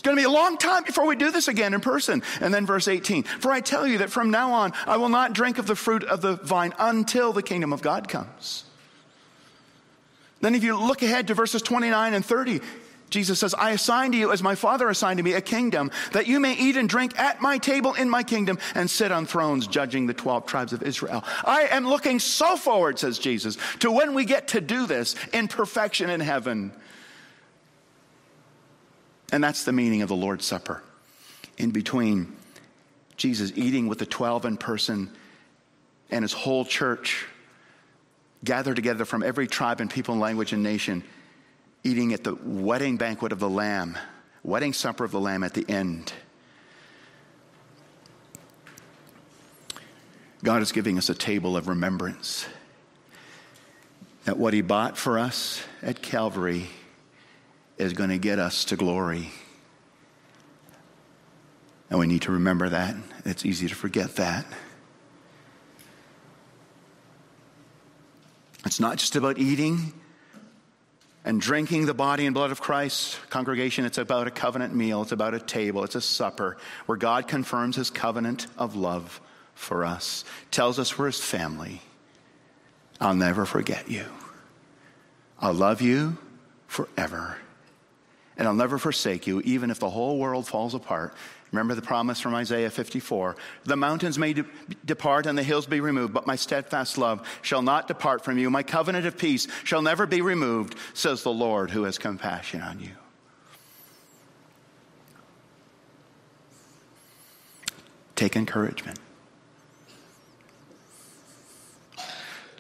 It's 0.01 0.03
going 0.07 0.17
to 0.17 0.21
be 0.21 0.27
a 0.27 0.31
long 0.31 0.57
time 0.57 0.85
before 0.85 1.07
we 1.07 1.15
do 1.15 1.31
this 1.31 1.47
again 1.47 1.75
in 1.75 1.81
person. 1.81 2.23
And 2.41 2.55
then 2.55 2.65
verse 2.65 2.89
18 2.89 3.25
For 3.25 3.53
I 3.53 3.61
tell 3.61 3.87
you 3.87 3.99
that 3.99 4.11
from 4.11 4.31
now 4.31 4.53
on, 4.53 4.73
I 4.87 4.97
will 4.97 5.11
not 5.11 5.35
drink 5.35 5.59
of 5.59 5.67
the 5.67 5.77
fruit 5.77 6.05
of 6.05 6.23
the 6.23 6.37
vine 6.37 6.73
until 6.79 7.35
the 7.35 7.43
kingdom 7.43 7.73
of 7.73 7.83
God 7.83 8.09
comes. 8.09 8.65
Then, 10.41 10.55
if 10.55 10.65
you 10.65 10.75
look 10.79 11.03
ahead 11.03 11.27
to 11.27 11.35
verses 11.35 11.61
29 11.61 12.15
and 12.15 12.25
30, 12.25 12.61
Jesus 13.11 13.41
says, 13.41 13.55
I 13.55 13.73
assign 13.73 14.13
to 14.13 14.19
you, 14.19 14.33
as 14.33 14.43
my 14.43 14.55
Father 14.55 14.89
assigned 14.89 15.19
to 15.19 15.25
me, 15.25 15.33
a 15.33 15.41
kingdom, 15.41 15.91
that 16.13 16.27
you 16.27 16.41
may 16.41 16.55
eat 16.55 16.77
and 16.77 16.89
drink 16.89 17.19
at 17.19 17.43
my 17.43 17.59
table 17.59 17.95
in 17.95 18.09
my 18.09 18.23
kingdom 18.23 18.59
and 18.75 18.89
sit 18.89 19.13
on 19.13 19.27
thrones 19.27 19.67
judging 19.67 20.07
the 20.07 20.15
12 20.15 20.47
tribes 20.47 20.73
of 20.73 20.83
Israel. 20.83 21.25
I 21.45 21.69
am 21.71 21.87
looking 21.87 22.21
so 22.21 22.57
forward, 22.57 22.99
says 22.99 23.19
Jesus, 23.19 23.59
to 23.81 23.91
when 23.91 24.15
we 24.15 24.25
get 24.25 24.49
to 24.49 24.61
do 24.61 24.87
this 24.87 25.17
in 25.33 25.49
perfection 25.49 26.09
in 26.09 26.21
heaven. 26.21 26.73
And 29.33 29.43
that's 29.43 29.65
the 29.65 29.73
meaning 29.73 30.03
of 30.03 30.09
the 30.09 30.17
Lord's 30.17 30.47
Supper. 30.47 30.83
In 31.59 31.71
between 31.71 32.35
Jesus 33.17 33.53
eating 33.55 33.87
with 33.89 33.99
the 33.99 34.07
12 34.07 34.45
in 34.47 34.57
person 34.57 35.11
and 36.11 36.23
his 36.23 36.33
whole 36.33 36.65
church 36.65 37.27
gathered 38.45 38.77
together 38.77 39.05
from 39.05 39.23
every 39.23 39.47
tribe 39.47 39.81
and 39.81 39.91
people 39.91 40.13
and 40.15 40.21
language 40.21 40.53
and 40.53 40.63
nation 40.63 41.05
eating 41.83 42.13
at 42.13 42.25
the 42.25 42.35
wedding 42.35 42.97
banquet 42.97 43.33
of 43.33 43.39
the 43.39 43.49
Lamb, 43.49 43.97
wedding 44.43 44.73
supper 44.73 45.05
of 45.05 45.11
the 45.11 45.21
Lamb 45.21 45.43
at 45.43 45.55
the 45.55 45.69
end. 45.69 46.13
God 50.43 50.63
is 50.63 50.73
giving 50.73 50.97
us 50.99 51.09
a 51.09 51.15
table 51.15 51.57
of 51.57 51.69
remembrance. 51.69 52.47
That 54.25 54.39
what 54.39 54.55
He 54.55 54.63
bought 54.63 54.97
for 54.97 55.19
us 55.19 55.63
at 55.83 56.03
Calvary 56.03 56.69
is 57.79 57.93
going 57.93 58.11
to 58.11 58.19
get 58.19 58.39
us 58.39 58.65
to 58.67 58.77
glory. 58.77 59.31
And 61.89 61.99
we 61.99 62.07
need 62.07 62.23
to 62.23 62.33
remember 62.33 62.69
that. 62.69 62.95
It's 63.25 63.45
easy 63.45 63.69
to 63.69 63.75
forget 63.75 64.17
that. 64.17 64.47
It's 68.65 68.79
not 68.79 68.99
just 68.99 69.17
about 69.17 69.39
eating, 69.39 69.93
and 71.31 71.41
drinking 71.41 71.87
the 71.87 71.95
body 71.95 72.27
and 72.27 72.35
blood 72.35 72.51
of 72.51 72.61
Christ, 72.61 73.17
congregation, 73.31 73.85
it's 73.85 73.99
about 73.99 74.27
a 74.27 74.33
covenant 74.33 74.75
meal. 74.75 75.03
It's 75.03 75.13
about 75.13 75.33
a 75.33 75.39
table. 75.39 75.85
It's 75.85 75.95
a 75.95 76.01
supper 76.01 76.57
where 76.87 76.99
God 76.99 77.29
confirms 77.29 77.77
his 77.77 77.89
covenant 77.89 78.49
of 78.59 78.75
love 78.75 79.21
for 79.55 79.85
us, 79.85 80.25
tells 80.51 80.81
us 80.81 80.99
we're 80.99 81.07
his 81.07 81.21
family. 81.21 81.83
I'll 83.01 83.15
never 83.15 83.47
forget 83.47 83.89
you. 83.89 84.07
I'll 85.39 85.55
love 85.55 85.81
you 85.81 86.19
forever. 86.67 87.39
And 88.37 88.49
I'll 88.49 88.53
never 88.53 88.77
forsake 88.77 89.29
you, 89.29 89.41
even 89.43 89.71
if 89.71 89.79
the 89.79 89.89
whole 89.89 90.19
world 90.19 90.49
falls 90.49 90.75
apart. 90.75 91.15
Remember 91.53 91.75
the 91.75 91.83
promise 91.83 92.21
from 92.21 92.35
Isaiah 92.35 92.71
54 92.71 93.37
The 93.65 93.77
mountains 93.77 94.19
may 94.19 94.33
de- 94.33 94.45
depart 94.85 95.27
and 95.27 95.37
the 95.37 95.43
hills 95.43 95.67
be 95.67 95.81
removed, 95.81 96.13
but 96.13 96.27
my 96.27 96.37
steadfast 96.37 96.97
love 96.97 97.27
shall 97.43 97.63
not 97.63 97.89
depart 97.89 98.25
from 98.25 98.39
you. 98.39 98.51
My 98.51 98.63
covenant 98.63 99.07
of 99.07 99.19
peace 99.19 99.49
shall 99.65 99.83
never 99.83 100.07
be 100.07 100.23
removed, 100.23 100.77
says 100.95 101.23
the 101.23 101.33
Lord 101.33 101.71
who 101.71 101.85
has 101.85 101.99
compassion 101.99 102.61
on 102.61 102.81
you. 102.81 102.91
Take 108.15 108.37
encouragement. 108.37 108.99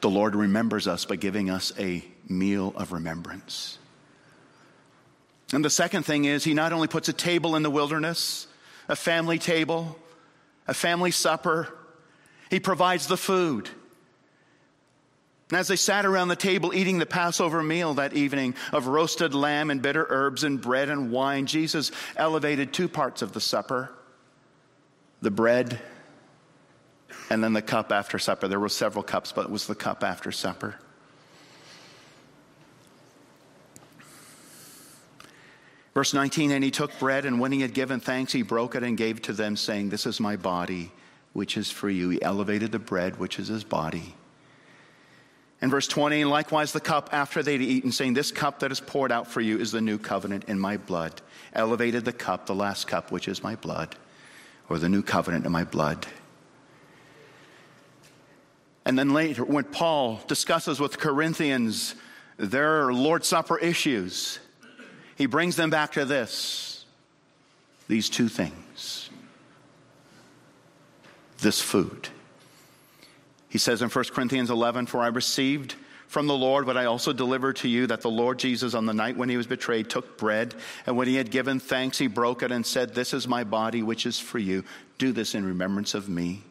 The 0.01 0.11
Lord 0.11 0.35
remembers 0.35 0.89
us 0.89 1.05
by 1.05 1.17
giving 1.17 1.51
us 1.51 1.73
a 1.79 2.03
meal 2.27 2.73
of 2.77 2.93
remembrance. 2.93 3.79
And 5.53 5.65
the 5.65 5.71
second 5.71 6.05
thing 6.05 6.25
is, 6.25 6.45
He 6.45 6.55
not 6.55 6.73
only 6.73 6.89
puts 6.89 7.09
a 7.09 7.13
table 7.13 7.57
in 7.57 7.63
the 7.63 7.71
wilderness, 7.71 8.47
a 8.91 8.97
family 8.97 9.39
table, 9.39 9.97
a 10.67 10.75
family 10.75 11.13
supper. 11.13 11.69
He 12.51 12.59
provides 12.59 13.07
the 13.07 13.17
food. 13.17 13.71
And 15.49 15.59
as 15.59 15.69
they 15.69 15.77
sat 15.77 16.05
around 16.05 16.29
the 16.29 16.37
table 16.37 16.75
eating 16.75 16.99
the 16.99 17.07
Passover 17.07 17.63
meal 17.63 17.95
that 17.95 18.15
evening 18.15 18.55
of 18.73 18.89
roasted 18.89 19.33
lamb 19.33 19.71
and 19.71 19.81
bitter 19.81 20.07
herbs 20.11 20.43
and 20.43 20.61
bread 20.61 20.89
and 20.89 21.13
wine, 21.13 21.47
Jesus 21.47 21.93
elevated 22.17 22.73
two 22.73 22.89
parts 22.89 23.23
of 23.23 23.33
the 23.33 23.41
supper 23.41 23.91
the 25.23 25.31
bread 25.31 25.79
and 27.29 27.45
then 27.45 27.53
the 27.53 27.61
cup 27.61 27.93
after 27.93 28.19
supper. 28.19 28.49
There 28.49 28.59
were 28.59 28.71
several 28.71 29.05
cups, 29.05 29.33
but 29.33 29.45
it 29.45 29.51
was 29.51 29.67
the 29.67 29.75
cup 29.75 30.03
after 30.03 30.33
supper. 30.33 30.77
Verse 36.01 36.15
19, 36.15 36.53
and 36.53 36.65
he 36.65 36.71
took 36.71 36.99
bread, 36.99 37.27
and 37.27 37.39
when 37.39 37.53
he 37.53 37.61
had 37.61 37.75
given 37.75 38.01
thanks, 38.01 38.33
he 38.33 38.41
broke 38.41 38.75
it 38.75 38.83
and 38.83 38.97
gave 38.97 39.21
to 39.21 39.35
them, 39.35 39.55
saying, 39.55 39.91
This 39.91 40.07
is 40.07 40.19
my 40.19 40.35
body, 40.35 40.91
which 41.35 41.59
is 41.59 41.71
for 41.71 41.91
you. 41.91 42.09
He 42.09 42.23
elevated 42.23 42.73
the 42.73 42.79
bread, 42.79 43.19
which 43.19 43.39
is 43.39 43.49
his 43.49 43.65
body. 43.65 44.15
And 45.61 45.71
verse 45.71 45.87
20, 45.87 46.23
and 46.23 46.31
likewise 46.31 46.73
the 46.73 46.81
cup 46.81 47.11
after 47.13 47.43
they'd 47.43 47.61
eaten, 47.61 47.93
saying, 47.93 48.15
This 48.15 48.33
cup 48.33 48.61
that 48.61 48.73
is 48.73 48.81
poured 48.81 49.13
out 49.13 49.27
for 49.27 49.43
you 49.43 49.59
is 49.59 49.73
the 49.73 49.83
new 49.83 49.99
covenant 49.99 50.45
in 50.45 50.59
my 50.59 50.79
blood. 50.79 51.21
Elevated 51.53 52.07
the 52.07 52.15
cup, 52.15 52.47
the 52.47 52.55
last 52.55 52.87
cup, 52.87 53.13
which 53.13 53.29
is 53.29 53.43
my 53.43 53.57
blood, 53.57 53.95
or 54.71 54.79
the 54.79 54.89
new 54.89 55.03
covenant 55.03 55.45
in 55.45 55.53
my 55.53 55.65
blood. 55.65 56.07
And 58.87 58.99
then 58.99 59.13
later, 59.13 59.45
when 59.45 59.65
Paul 59.65 60.23
discusses 60.27 60.81
with 60.81 60.99
Corinthians 60.99 61.95
their 62.39 62.91
Lord's 62.91 63.29
Supper 63.29 63.59
issues, 63.59 64.39
he 65.21 65.27
brings 65.27 65.55
them 65.55 65.69
back 65.69 65.93
to 65.93 66.07
this 66.07 66.87
these 67.89 68.09
two 68.09 68.27
things 68.27 69.11
this 71.41 71.61
food. 71.61 72.09
He 73.51 73.59
says 73.59 73.83
in 73.83 73.91
1 73.91 74.05
Corinthians 74.15 74.49
11, 74.49 74.87
For 74.87 75.01
I 75.01 75.09
received 75.09 75.75
from 76.07 76.27
the 76.27 76.37
Lord 76.37 76.67
what 76.67 76.79
I 76.79 76.87
also 76.87 77.13
delivered 77.13 77.57
to 77.57 77.69
you 77.69 77.87
that 77.89 78.01
the 78.01 78.11
Lord 78.11 78.39
Jesus, 78.39 78.73
on 78.73 78.87
the 78.87 78.95
night 78.95 79.19
when 79.19 79.29
he 79.29 79.37
was 79.37 79.47
betrayed, 79.47 79.91
took 79.91 80.17
bread, 80.17 80.55
and 80.87 80.97
when 80.97 81.07
he 81.07 81.17
had 81.17 81.31
given 81.31 81.61
thanks, 81.61 81.99
he 81.99 82.07
broke 82.07 82.43
it 82.43 82.51
and 82.51 82.65
said, 82.65 82.95
This 82.95 83.13
is 83.13 83.29
my 83.29 83.45
body, 83.45 83.83
which 83.83 84.07
is 84.07 84.19
for 84.19 84.39
you. 84.39 84.65
Do 84.97 85.13
this 85.13 85.35
in 85.35 85.45
remembrance 85.45 85.93
of 85.93 86.09
me. 86.09 86.45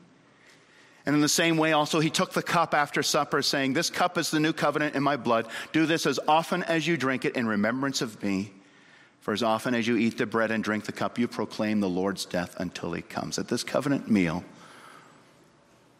And 1.07 1.15
in 1.15 1.21
the 1.21 1.29
same 1.29 1.57
way, 1.57 1.71
also, 1.71 1.99
he 1.99 2.11
took 2.11 2.33
the 2.33 2.43
cup 2.43 2.75
after 2.75 3.01
supper, 3.01 3.41
saying, 3.41 3.73
This 3.73 3.89
cup 3.89 4.17
is 4.17 4.29
the 4.29 4.39
new 4.39 4.53
covenant 4.53 4.95
in 4.95 5.01
my 5.01 5.17
blood. 5.17 5.47
Do 5.71 5.85
this 5.85 6.05
as 6.05 6.19
often 6.27 6.61
as 6.63 6.85
you 6.85 6.97
drink 6.97 7.25
it 7.25 7.35
in 7.35 7.47
remembrance 7.47 8.01
of 8.01 8.21
me. 8.21 8.51
For 9.21 9.33
as 9.33 9.43
often 9.43 9.75
as 9.75 9.87
you 9.87 9.97
eat 9.97 10.17
the 10.17 10.25
bread 10.25 10.51
and 10.51 10.63
drink 10.63 10.85
the 10.85 10.91
cup, 10.91 11.19
you 11.19 11.27
proclaim 11.27 11.79
the 11.79 11.89
Lord's 11.89 12.25
death 12.25 12.55
until 12.59 12.93
he 12.93 13.01
comes. 13.01 13.37
At 13.37 13.47
this 13.47 13.63
covenant 13.63 14.09
meal, 14.09 14.43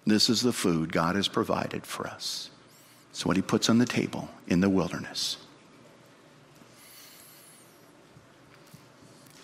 this 0.05 0.29
is 0.29 0.41
the 0.41 0.53
food 0.53 0.91
God 0.91 1.15
has 1.15 1.27
provided 1.27 1.85
for 1.85 2.07
us. 2.07 2.49
It's 3.11 3.25
what 3.25 3.35
he 3.35 3.41
puts 3.41 3.69
on 3.69 3.77
the 3.77 3.85
table 3.85 4.29
in 4.47 4.61
the 4.61 4.69
wilderness 4.69 5.37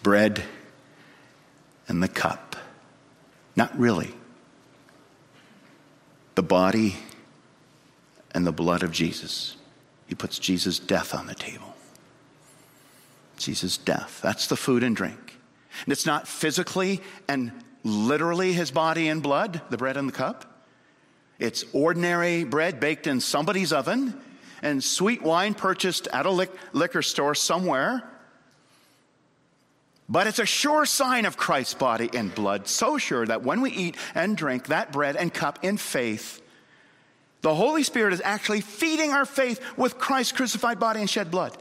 bread 0.05 0.43
and 1.88 2.03
the 2.03 2.07
cup. 2.07 2.55
Not 3.55 3.75
really. 3.75 4.13
The 6.35 6.43
body 6.43 6.97
and 8.31 8.45
the 8.45 8.51
blood 8.51 8.83
of 8.83 8.91
Jesus. 8.91 9.57
He 10.05 10.13
puts 10.13 10.38
Jesus' 10.38 10.77
death 10.77 11.15
on 11.15 11.25
the 11.25 11.33
table. 11.33 11.74
Jesus' 13.38 13.78
death. 13.78 14.19
That's 14.21 14.48
the 14.48 14.56
food 14.56 14.84
and 14.84 14.95
drink. 14.95 15.38
And 15.84 15.91
it's 15.91 16.06
not 16.06 16.28
physically 16.28 17.02
and 17.28 17.52
literally 17.84 18.54
his 18.54 18.71
body 18.71 19.08
and 19.10 19.21
blood, 19.21 19.62
the 19.69 19.78
bread 19.78 19.98
and 19.98 20.08
the 20.08 20.13
cup. 20.13 20.63
It's 21.38 21.65
ordinary 21.74 22.43
bread 22.43 22.80
baked 22.80 23.08
in 23.08 23.19
somebody's 23.19 23.74
oven 23.74 24.19
and 24.62 24.84
sweet 24.84 25.21
wine 25.21 25.54
purchased 25.54 26.08
at 26.08 26.26
a 26.26 26.50
liquor 26.74 27.02
store 27.02 27.36
somewhere. 27.36 28.04
But 30.08 30.28
it's 30.28 30.39
a 30.39 30.45
sure 30.45 30.86
sign 30.86 31.26
of 31.26 31.36
Christ's 31.36 31.74
body 31.74 32.10
and 32.13 32.34
blood, 32.34 32.67
so 32.67 32.98
sure 32.98 33.26
that 33.26 33.43
when 33.43 33.62
we 33.62 33.71
eat 33.71 33.98
and 34.13 34.38
drink 34.38 34.67
that 34.67 34.91
bread 34.91 35.15
and 35.15 35.34
cup 35.34 35.60
in 35.63 35.78
faith, 35.78 36.41
the 37.41 37.54
Holy 37.54 37.84
Spirit 37.84 38.13
is 38.13 38.21
actually 38.24 38.62
feeding 38.62 39.12
our 39.12 39.26
faith 39.26 39.60
with 39.78 39.98
Christ's 39.98 40.32
crucified 40.32 40.80
body 40.80 41.00
and 41.00 41.10
shed 41.10 41.30
blood. 41.30 41.58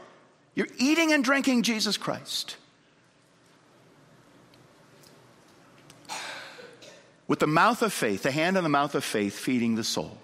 You're 0.55 0.67
eating 0.77 1.11
and 1.11 1.23
drinking 1.23 1.63
Jesus 1.63 1.97
Christ. 1.97 2.55
With 7.27 7.39
the 7.39 7.47
mouth 7.47 7.81
of 7.81 7.91
faith, 7.91 8.23
the 8.23 8.31
hand 8.31 8.55
and 8.55 8.65
the 8.65 8.69
mouth 8.69 8.95
of 8.95 9.03
faith, 9.03 9.37
feeding 9.37 9.75
the 9.75 9.83
soul. 9.83 10.17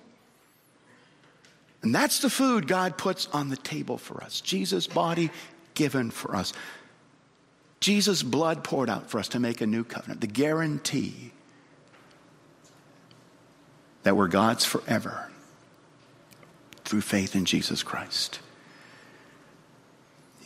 And 1.81 1.93
that's 1.93 2.19
the 2.19 2.29
food 2.29 2.67
God 2.67 2.97
puts 2.97 3.27
on 3.33 3.49
the 3.49 3.57
table 3.57 3.97
for 3.97 4.23
us. 4.23 4.39
Jesus' 4.39 4.87
body 4.87 5.31
given 5.73 6.11
for 6.11 6.35
us. 6.35 6.53
Jesus' 7.79 8.21
blood 8.21 8.63
poured 8.63 8.89
out 8.89 9.09
for 9.09 9.19
us 9.19 9.29
to 9.29 9.39
make 9.39 9.61
a 9.61 9.65
new 9.65 9.83
covenant. 9.83 10.21
The 10.21 10.27
guarantee 10.27 11.31
that 14.03 14.15
we're 14.15 14.27
God's 14.27 14.63
forever 14.63 15.29
through 16.85 17.01
faith 17.01 17.35
in 17.35 17.45
Jesus 17.45 17.81
Christ. 17.81 18.39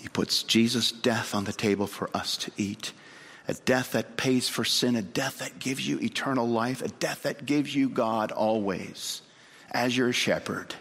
He 0.05 0.09
puts 0.09 0.43
Jesus' 0.43 0.91
death 0.91 1.33
on 1.33 1.45
the 1.45 1.51
table 1.51 1.87
for 1.87 2.11
us 2.15 2.37
to 2.37 2.51
eat. 2.57 2.93
A 3.47 3.55
death 3.55 3.93
that 3.93 4.17
pays 4.17 4.47
for 4.47 4.63
sin, 4.63 4.95
a 4.95 5.01
death 5.01 5.39
that 5.39 5.57
gives 5.57 5.87
you 5.87 5.97
eternal 5.99 6.47
life, 6.47 6.83
a 6.83 6.89
death 6.89 7.23
that 7.23 7.47
gives 7.47 7.73
you 7.73 7.89
God 7.89 8.31
always 8.31 9.23
as 9.71 9.97
your 9.97 10.13
shepherd. 10.13 10.75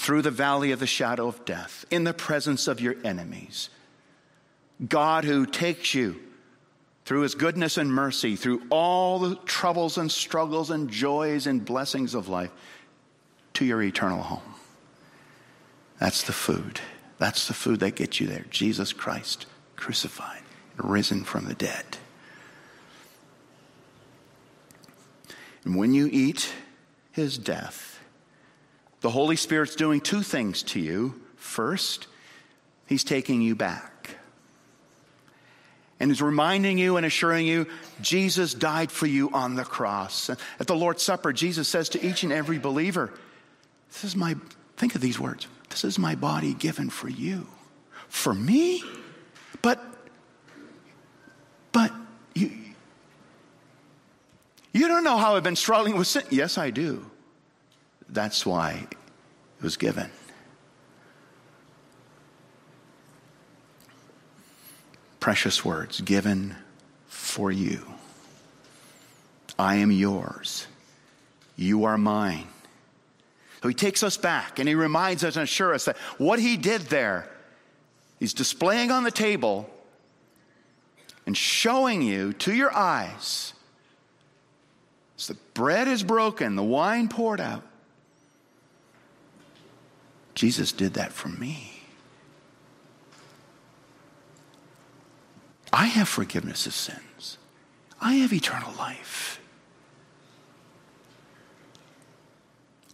through 0.00 0.22
the 0.22 0.30
valley 0.30 0.72
of 0.72 0.80
the 0.80 0.86
shadow 0.86 1.28
of 1.28 1.44
death, 1.44 1.84
in 1.90 2.04
the 2.04 2.14
presence 2.14 2.66
of 2.66 2.80
your 2.80 2.96
enemies. 3.04 3.68
God 4.88 5.24
who 5.24 5.44
takes 5.44 5.94
you 5.94 6.18
through 7.04 7.20
his 7.20 7.34
goodness 7.34 7.76
and 7.76 7.92
mercy, 7.92 8.34
through 8.34 8.62
all 8.70 9.18
the 9.18 9.36
troubles 9.44 9.98
and 9.98 10.10
struggles 10.10 10.70
and 10.70 10.88
joys 10.88 11.46
and 11.46 11.62
blessings 11.62 12.14
of 12.14 12.28
life, 12.28 12.50
to 13.52 13.64
your 13.66 13.82
eternal 13.82 14.22
home. 14.22 14.54
That's 15.98 16.22
the 16.22 16.32
food. 16.32 16.80
That's 17.20 17.46
the 17.48 17.54
food 17.54 17.80
that 17.80 17.96
gets 17.96 18.18
you 18.18 18.26
there. 18.26 18.46
Jesus 18.48 18.94
Christ 18.94 19.44
crucified 19.76 20.40
and 20.78 20.90
risen 20.90 21.22
from 21.22 21.44
the 21.44 21.54
dead. 21.54 21.84
And 25.66 25.76
when 25.76 25.92
you 25.92 26.08
eat 26.10 26.50
his 27.12 27.36
death, 27.36 28.00
the 29.02 29.10
Holy 29.10 29.36
Spirit's 29.36 29.74
doing 29.74 30.00
two 30.00 30.22
things 30.22 30.62
to 30.62 30.80
you. 30.80 31.20
First, 31.36 32.06
he's 32.86 33.04
taking 33.04 33.42
you 33.42 33.54
back. 33.54 34.16
And 36.00 36.10
he's 36.10 36.22
reminding 36.22 36.78
you 36.78 36.96
and 36.96 37.04
assuring 37.04 37.46
you 37.46 37.66
Jesus 38.00 38.54
died 38.54 38.90
for 38.90 39.06
you 39.06 39.28
on 39.34 39.56
the 39.56 39.64
cross. 39.64 40.30
At 40.30 40.66
the 40.66 40.74
Lord's 40.74 41.02
Supper, 41.02 41.34
Jesus 41.34 41.68
says 41.68 41.90
to 41.90 42.02
each 42.02 42.22
and 42.22 42.32
every 42.32 42.58
believer, 42.58 43.12
This 43.88 44.04
is 44.04 44.16
my, 44.16 44.36
think 44.78 44.94
of 44.94 45.02
these 45.02 45.20
words, 45.20 45.46
this 45.70 45.84
is 45.84 45.98
my 45.98 46.14
body 46.14 46.52
given 46.52 46.90
for 46.90 47.08
you. 47.08 47.46
For 48.08 48.34
me? 48.34 48.82
But, 49.62 49.82
but 51.72 51.92
you, 52.34 52.50
you 54.72 54.88
don't 54.88 55.04
know 55.04 55.16
how 55.16 55.36
I've 55.36 55.42
been 55.42 55.56
struggling 55.56 55.96
with 55.96 56.06
sin. 56.06 56.24
Yes, 56.30 56.58
I 56.58 56.70
do. 56.70 57.10
That's 58.08 58.44
why 58.44 58.86
it 58.90 59.62
was 59.62 59.76
given. 59.76 60.10
Precious 65.20 65.64
words 65.64 66.00
given 66.00 66.56
for 67.06 67.52
you. 67.52 67.86
I 69.58 69.76
am 69.76 69.92
yours. 69.92 70.66
You 71.56 71.84
are 71.84 71.98
mine. 71.98 72.48
So 73.62 73.68
he 73.68 73.74
takes 73.74 74.02
us 74.02 74.16
back 74.16 74.58
and 74.58 74.68
he 74.68 74.74
reminds 74.74 75.22
us 75.22 75.36
and 75.36 75.42
assures 75.42 75.74
us 75.76 75.84
that 75.86 75.96
what 76.18 76.38
he 76.38 76.56
did 76.56 76.82
there, 76.82 77.28
he's 78.18 78.32
displaying 78.32 78.90
on 78.90 79.04
the 79.04 79.10
table 79.10 79.68
and 81.26 81.36
showing 81.36 82.02
you 82.02 82.32
to 82.34 82.54
your 82.54 82.74
eyes. 82.74 83.52
As 85.18 85.26
the 85.26 85.36
bread 85.52 85.88
is 85.88 86.02
broken, 86.02 86.56
the 86.56 86.62
wine 86.62 87.08
poured 87.08 87.40
out. 87.40 87.62
Jesus 90.34 90.72
did 90.72 90.94
that 90.94 91.12
for 91.12 91.28
me. 91.28 91.82
I 95.72 95.86
have 95.86 96.08
forgiveness 96.08 96.66
of 96.66 96.72
sins. 96.72 97.38
I 98.00 98.14
have 98.14 98.32
eternal 98.32 98.72
life. 98.78 99.39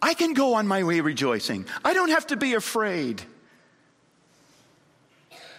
I 0.07 0.14
can 0.14 0.35
go 0.35 0.55
on 0.55 0.69
my 0.69 0.85
way 0.85 1.01
rejoicing. 1.01 1.66
I 1.85 1.92
don't 1.92 2.11
have 2.11 2.29
to 2.29 2.37
be 2.37 2.55
afraid. 2.55 3.21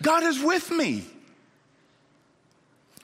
God 0.02 0.24
is 0.24 0.42
with 0.42 0.72
me. 0.72 1.04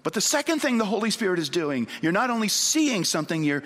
But 0.04 0.14
the 0.14 0.22
second 0.22 0.62
thing 0.62 0.78
the 0.78 0.86
Holy 0.86 1.10
Spirit 1.10 1.40
is 1.40 1.50
doing, 1.50 1.90
you're 2.02 2.14
not 2.14 2.30
only 2.30 2.48
seeing 2.48 3.04
something, 3.04 3.44
you're 3.44 3.66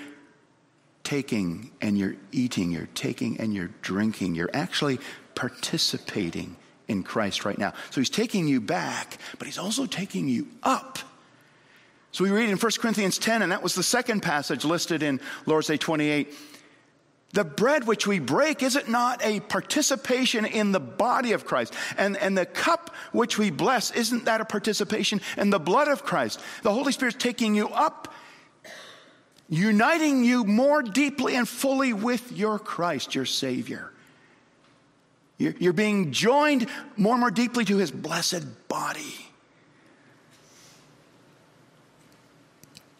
taking 1.03 1.69
and 1.79 1.95
you're 1.99 2.15
eating, 2.31 2.71
you're 2.71 2.89
taking 2.95 3.39
and 3.39 3.53
you're 3.53 3.69
drinking. 3.83 4.33
You're 4.33 4.49
actually 4.55 4.97
participating 5.35 6.55
in 6.87 7.03
Christ 7.03 7.45
right 7.45 7.59
now. 7.59 7.73
So 7.91 8.01
he's 8.01 8.09
taking 8.09 8.47
you 8.47 8.59
back, 8.59 9.19
but 9.37 9.45
he's 9.45 9.59
also 9.59 9.85
taking 9.85 10.27
you 10.27 10.47
up. 10.63 10.97
So 12.11 12.23
we 12.23 12.31
read 12.31 12.49
in 12.49 12.57
1 12.57 12.71
Corinthians 12.79 13.19
10, 13.19 13.43
and 13.43 13.51
that 13.51 13.61
was 13.61 13.75
the 13.75 13.83
second 13.83 14.21
passage 14.21 14.65
listed 14.65 15.03
in 15.03 15.19
Lord's 15.45 15.67
Day 15.67 15.77
28. 15.77 16.33
The 17.33 17.43
bread 17.43 17.85
which 17.85 18.07
we 18.07 18.19
break, 18.19 18.63
is 18.63 18.75
it 18.75 18.87
not 18.87 19.23
a 19.23 19.41
participation 19.41 20.45
in 20.45 20.71
the 20.71 20.79
body 20.79 21.33
of 21.33 21.45
Christ? 21.45 21.73
And, 21.97 22.17
and 22.17 22.37
the 22.37 22.45
cup 22.45 22.95
which 23.11 23.37
we 23.37 23.51
bless, 23.51 23.91
isn't 23.91 24.25
that 24.25 24.41
a 24.41 24.45
participation 24.45 25.21
in 25.37 25.49
the 25.49 25.59
blood 25.59 25.87
of 25.87 26.03
Christ? 26.03 26.39
The 26.63 26.73
Holy 26.73 26.91
Spirit's 26.91 27.17
taking 27.17 27.53
you 27.53 27.67
up, 27.69 28.13
uniting 29.49 30.23
you 30.23 30.45
more 30.45 30.81
deeply 30.81 31.35
and 31.35 31.47
fully 31.47 31.93
with 31.93 32.31
your 32.31 32.59
Christ, 32.59 33.13
your 33.13 33.25
Savior. 33.25 33.91
You're, 35.37 35.53
you're 35.59 35.73
being 35.73 36.13
joined 36.13 36.67
more 36.95 37.13
and 37.13 37.19
more 37.19 37.31
deeply 37.31 37.65
to 37.65 37.77
his 37.77 37.91
blessed 37.91 38.67
body. 38.67 39.15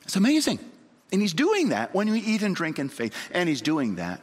It's 0.04 0.16
amazing. 0.16 0.60
And 1.12 1.22
he's 1.22 1.34
doing 1.34 1.70
that 1.70 1.94
when 1.96 2.08
you 2.08 2.16
eat 2.16 2.42
and 2.42 2.56
drink 2.56 2.80
in 2.80 2.90
faith. 2.90 3.16
And 3.32 3.48
he's 3.48 3.62
doing 3.62 3.96
that 3.96 4.22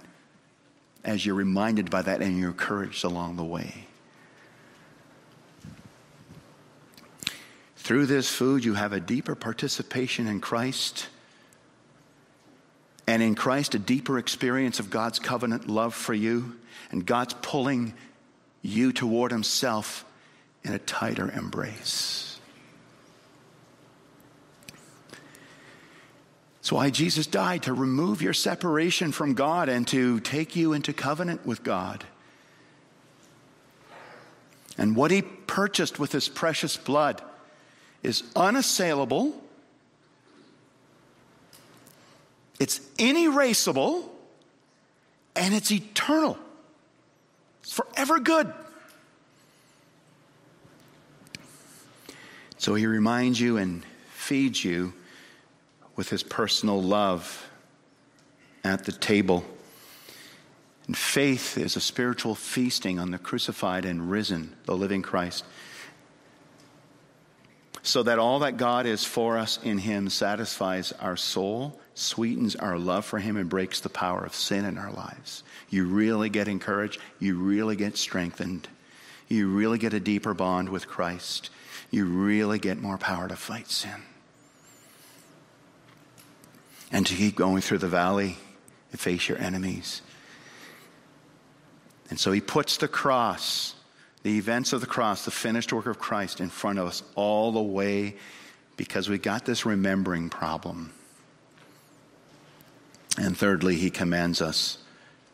as 1.05 1.25
you're 1.25 1.35
reminded 1.35 1.91
by 1.91 2.03
that 2.03 2.21
and 2.21 2.39
you're 2.39 2.51
encouraged 2.51 3.05
along 3.05 3.37
the 3.37 3.45
way. 3.45 3.87
Through 7.77 8.07
this 8.07 8.31
food, 8.31 8.65
you 8.65 8.75
have 8.75 8.95
a 8.95 9.01
deeper 9.01 9.35
participation 9.35 10.27
in 10.27 10.41
Christ. 10.41 11.09
And 13.07 13.23
in 13.23 13.35
Christ, 13.35 13.75
a 13.75 13.79
deeper 13.79 14.19
experience 14.19 14.81
of 14.81 14.89
God's 14.89 15.19
covenant 15.19 15.69
love 15.69 15.95
for 15.95 16.15
you. 16.15 16.57
And 16.91 17.05
God's 17.05 17.35
pulling 17.43 17.95
you 18.63 18.93
toward 18.93 19.31
Himself 19.31 20.07
in 20.63 20.73
a 20.73 20.79
tighter 20.79 21.31
embrace. 21.31 22.34
That's 26.65 26.73
why 26.73 26.89
Jesus 26.89 27.27
died 27.27 27.65
to 27.65 27.75
remove 27.75 28.23
your 28.23 28.33
separation 28.33 29.13
from 29.13 29.35
God 29.35 29.69
and 29.69 29.87
to 29.89 30.19
take 30.21 30.57
you 30.57 30.73
into 30.73 30.95
covenant 30.95 31.45
with 31.45 31.63
God. 31.63 32.05
And 34.79 34.97
what 34.97 35.11
he 35.11 35.21
purchased 35.21 35.99
with 35.99 36.11
his 36.13 36.27
precious 36.27 36.79
blood 36.79 37.21
is 38.03 38.23
unassailable, 38.35 39.39
it's 42.59 42.81
inerasable, 42.97 44.11
and 45.37 45.53
it's 45.53 45.71
eternal. 45.71 46.39
It's 47.63 47.75
forever 47.75 48.21
good. 48.21 48.51
So 52.57 52.75
he 52.75 52.87
reminds 52.87 53.39
you 53.39 53.59
and 53.59 53.85
feeds 54.15 54.65
you 54.65 54.95
with 55.97 56.11
his 56.11 56.23
personal 56.23 56.83
love 56.83 57.49
at 58.63 58.85
the 58.85 58.93
table. 58.93 59.45
And 60.87 60.97
faith 60.97 61.57
is 61.57 61.77
a 61.77 61.81
spiritual 61.81 62.35
feasting 62.35 62.99
on 62.99 63.11
the 63.11 63.19
crucified 63.19 63.85
and 63.85 64.11
risen, 64.11 64.55
the 64.65 64.77
living 64.77 65.03
Christ. 65.03 65.45
So 67.83 68.03
that 68.03 68.19
all 68.19 68.41
that 68.41 68.57
God 68.57 68.87
is 68.87 69.05
for 69.05 69.39
us 69.39 69.59
in 69.63 69.79
him 69.79 70.09
satisfies 70.09 70.93
our 70.93 71.17
soul, 71.17 71.79
sweetens 71.95 72.57
our 72.57 72.79
love 72.79 73.05
for 73.05 73.19
him, 73.19 73.37
and 73.37 73.49
breaks 73.49 73.81
the 73.81 73.91
power 73.91 74.25
of 74.25 74.35
sin 74.35 74.65
in 74.65 74.79
our 74.79 74.91
lives. 74.91 75.43
You 75.69 75.87
really 75.87 76.31
get 76.31 76.49
encouraged. 76.49 76.99
You 77.19 77.37
really 77.37 77.77
get 77.77 77.97
strengthened. 77.97 78.69
You 79.29 79.49
really 79.49 79.79
get 79.79 79.93
a 79.93 80.01
deeper 80.01 80.33
bond 80.33 80.71
with 80.71 80.89
Christ. 80.89 81.51
You 81.91 82.07
really 82.07 82.59
get 82.59 82.81
more 82.81 82.99
power 82.99 83.29
to 83.29 83.37
fight 83.37 83.69
sin 83.69 84.03
and 86.95 87.05
to 87.09 87.17
keep 87.17 87.35
going 87.35 87.61
through 87.61 87.79
the 87.79 87.89
valley 87.89 88.37
and 88.93 89.01
face 89.01 89.29
your 89.29 89.37
enemies. 89.39 90.01
And 92.09 92.21
so 92.21 92.31
he 92.31 92.41
puts 92.41 92.77
the 92.77 92.87
cross, 92.87 93.75
the 94.23 94.39
events 94.39 94.73
of 94.73 94.81
the 94.81 94.87
cross, 94.87 95.25
the 95.25 95.33
finished 95.33 95.73
work 95.73 95.87
of 95.87 95.99
Christ 95.99 96.41
in 96.41 96.51
front 96.51 96.79
of 96.79 96.87
us 96.87 97.03
all 97.17 97.51
the 97.51 97.61
way 97.61 98.15
because 98.77 99.09
we 99.09 99.19
got 99.19 99.45
this 99.45 99.67
remembering 99.67 100.31
problem. 100.31 100.93
And 103.19 103.37
thirdly, 103.37 103.75
he 103.75 103.91
commands 103.91 104.41
us 104.41 104.79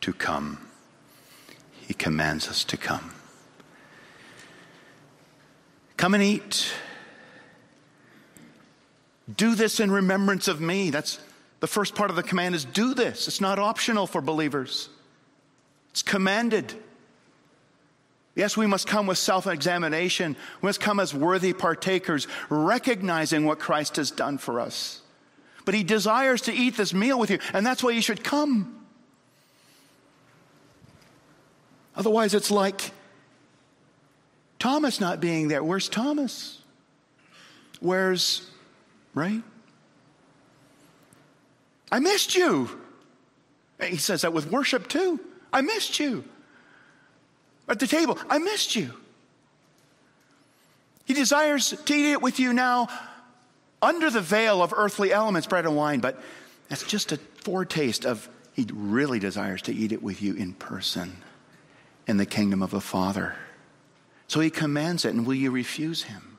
to 0.01 0.13
come. 0.13 0.67
He 1.87 1.93
commands 1.93 2.47
us 2.47 2.63
to 2.63 2.77
come. 2.77 3.13
Come 5.95 6.15
and 6.15 6.23
eat. 6.23 6.73
Do 9.37 9.53
this 9.53 9.79
in 9.79 9.91
remembrance 9.91 10.47
of 10.47 10.59
me. 10.59 10.89
That's 10.89 11.19
the 11.61 11.67
first 11.67 11.95
part 11.95 12.09
of 12.09 12.15
the 12.17 12.23
command 12.23 12.53
is 12.53 12.65
do 12.65 12.93
this. 12.93 13.27
It's 13.27 13.39
not 13.39 13.57
optional 13.57 14.05
for 14.05 14.19
believers, 14.19 14.89
it's 15.91 16.03
commanded. 16.03 16.73
Yes, 18.33 18.55
we 18.55 18.65
must 18.65 18.87
come 18.87 19.07
with 19.07 19.17
self 19.17 19.45
examination. 19.45 20.37
We 20.61 20.67
must 20.67 20.79
come 20.79 21.01
as 21.01 21.13
worthy 21.13 21.51
partakers, 21.51 22.27
recognizing 22.49 23.45
what 23.45 23.59
Christ 23.59 23.97
has 23.97 24.09
done 24.09 24.37
for 24.37 24.61
us. 24.61 25.01
But 25.65 25.75
He 25.75 25.83
desires 25.83 26.41
to 26.43 26.53
eat 26.53 26.77
this 26.77 26.93
meal 26.93 27.19
with 27.19 27.29
you, 27.29 27.39
and 27.53 27.65
that's 27.65 27.83
why 27.83 27.91
you 27.91 28.01
should 28.01 28.23
come. 28.23 28.77
Otherwise, 31.93 32.33
it's 32.33 32.49
like 32.49 32.91
Thomas 34.59 35.01
not 35.01 35.19
being 35.19 35.49
there. 35.49 35.61
Where's 35.61 35.89
Thomas? 35.89 36.61
Where's, 37.81 38.49
right? 39.13 39.43
I 41.91 41.99
missed 41.99 42.35
you. 42.35 42.69
He 43.81 43.97
says 43.97 44.21
that 44.21 44.33
with 44.33 44.49
worship 44.49 44.87
too. 44.87 45.19
I 45.51 45.61
missed 45.61 45.99
you. 45.99 46.23
At 47.67 47.79
the 47.79 47.87
table, 47.87 48.17
I 48.29 48.37
missed 48.37 48.75
you. 48.75 48.91
He 51.05 51.13
desires 51.13 51.69
to 51.69 51.93
eat 51.93 52.11
it 52.11 52.21
with 52.21 52.39
you 52.39 52.53
now 52.53 52.87
under 53.81 54.09
the 54.09 54.21
veil 54.21 54.61
of 54.61 54.73
earthly 54.75 55.11
elements, 55.11 55.47
bread 55.47 55.65
and 55.65 55.75
wine, 55.75 55.99
but 55.99 56.21
that's 56.69 56.83
just 56.83 57.11
a 57.11 57.17
foretaste 57.43 58.05
of 58.05 58.29
he 58.53 58.67
really 58.71 59.19
desires 59.19 59.61
to 59.63 59.73
eat 59.73 59.91
it 59.91 60.03
with 60.03 60.21
you 60.21 60.35
in 60.35 60.53
person 60.53 61.17
in 62.07 62.17
the 62.17 62.25
kingdom 62.25 62.61
of 62.61 62.71
the 62.71 62.81
Father. 62.81 63.35
So 64.27 64.39
he 64.39 64.49
commands 64.49 65.03
it, 65.05 65.13
and 65.13 65.25
will 65.25 65.35
you 65.35 65.51
refuse 65.51 66.03
him? 66.03 66.37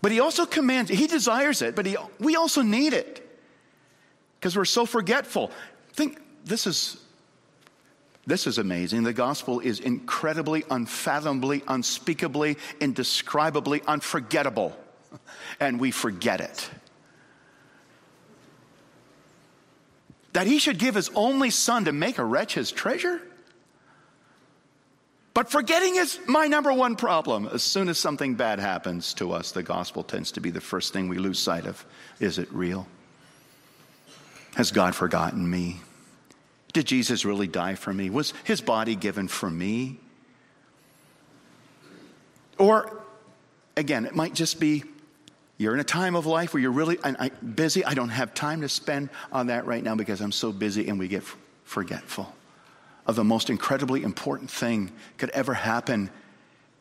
But 0.00 0.12
he 0.12 0.20
also 0.20 0.46
commands, 0.46 0.90
he 0.90 1.06
desires 1.06 1.62
it, 1.62 1.74
but 1.74 1.86
he, 1.86 1.96
we 2.18 2.36
also 2.36 2.62
need 2.62 2.92
it 2.92 3.23
because 4.44 4.58
we're 4.58 4.66
so 4.66 4.84
forgetful. 4.84 5.50
Think 5.94 6.20
this 6.44 6.66
is 6.66 6.98
this 8.26 8.46
is 8.46 8.58
amazing. 8.58 9.02
The 9.02 9.14
gospel 9.14 9.60
is 9.60 9.80
incredibly, 9.80 10.64
unfathomably, 10.70 11.62
unspeakably, 11.66 12.58
indescribably 12.78 13.80
unforgettable, 13.86 14.76
and 15.60 15.80
we 15.80 15.90
forget 15.90 16.42
it. 16.42 16.68
That 20.34 20.46
he 20.46 20.58
should 20.58 20.78
give 20.78 20.94
his 20.94 21.08
only 21.14 21.48
son 21.48 21.86
to 21.86 21.92
make 21.92 22.18
a 22.18 22.24
wretch 22.24 22.52
his 22.52 22.70
treasure? 22.70 23.22
But 25.32 25.50
forgetting 25.50 25.96
is 25.96 26.18
my 26.26 26.48
number 26.48 26.72
one 26.72 26.96
problem. 26.96 27.48
As 27.50 27.62
soon 27.62 27.88
as 27.88 27.96
something 27.96 28.34
bad 28.34 28.58
happens 28.58 29.14
to 29.14 29.32
us, 29.32 29.52
the 29.52 29.62
gospel 29.62 30.02
tends 30.02 30.32
to 30.32 30.42
be 30.42 30.50
the 30.50 30.60
first 30.60 30.92
thing 30.92 31.08
we 31.08 31.16
lose 31.16 31.38
sight 31.38 31.64
of. 31.64 31.82
Is 32.20 32.38
it 32.38 32.52
real? 32.52 32.86
Has 34.56 34.70
God 34.70 34.94
forgotten 34.94 35.48
me? 35.48 35.80
Did 36.72 36.86
Jesus 36.86 37.24
really 37.24 37.46
die 37.46 37.74
for 37.74 37.92
me? 37.92 38.10
Was 38.10 38.32
his 38.44 38.60
body 38.60 38.96
given 38.96 39.28
for 39.28 39.50
me? 39.50 39.98
Or, 42.58 43.02
again, 43.76 44.06
it 44.06 44.14
might 44.14 44.34
just 44.34 44.60
be 44.60 44.84
you're 45.56 45.74
in 45.74 45.80
a 45.80 45.84
time 45.84 46.16
of 46.16 46.26
life 46.26 46.52
where 46.52 46.60
you're 46.60 46.72
really 46.72 46.98
I, 47.04 47.28
busy. 47.28 47.84
I 47.84 47.94
don't 47.94 48.08
have 48.08 48.34
time 48.34 48.62
to 48.62 48.68
spend 48.68 49.08
on 49.32 49.46
that 49.48 49.66
right 49.66 49.82
now 49.82 49.94
because 49.94 50.20
I'm 50.20 50.32
so 50.32 50.52
busy, 50.52 50.88
and 50.88 50.98
we 50.98 51.06
get 51.06 51.22
forgetful 51.64 52.32
of 53.06 53.16
the 53.16 53.24
most 53.24 53.50
incredibly 53.50 54.02
important 54.02 54.50
thing 54.50 54.90
could 55.18 55.30
ever 55.30 55.54
happen, 55.54 56.10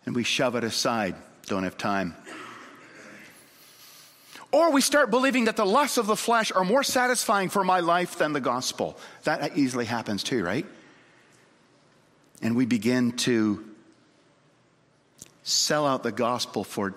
and 0.06 0.16
we 0.16 0.24
shove 0.24 0.56
it 0.56 0.64
aside. 0.64 1.16
Don't 1.46 1.64
have 1.64 1.78
time. 1.78 2.16
Or 4.54 4.72
we 4.72 4.82
start 4.82 5.10
believing 5.10 5.46
that 5.46 5.58
the 5.58 5.66
lusts 5.66 5.98
of 5.98 6.06
the 6.06 6.16
flesh 6.16 6.52
are 6.52 6.64
more 6.64 6.84
satisfying 6.84 7.50
for 7.50 7.64
my 7.64 7.80
life 7.80 8.20
than 8.20 8.34
the 8.34 8.40
gospel. 8.40 8.96
That 9.24 9.58
easily 9.58 9.86
happens 9.86 10.22
too, 10.24 10.44
right? 10.44 10.68
And 12.44 12.56
we 12.56 12.68
begin 12.68 13.14
to 13.14 13.66
sell 15.42 15.88
out 15.88 16.04
the 16.04 16.12
gospel 16.12 16.64
for 16.64 16.94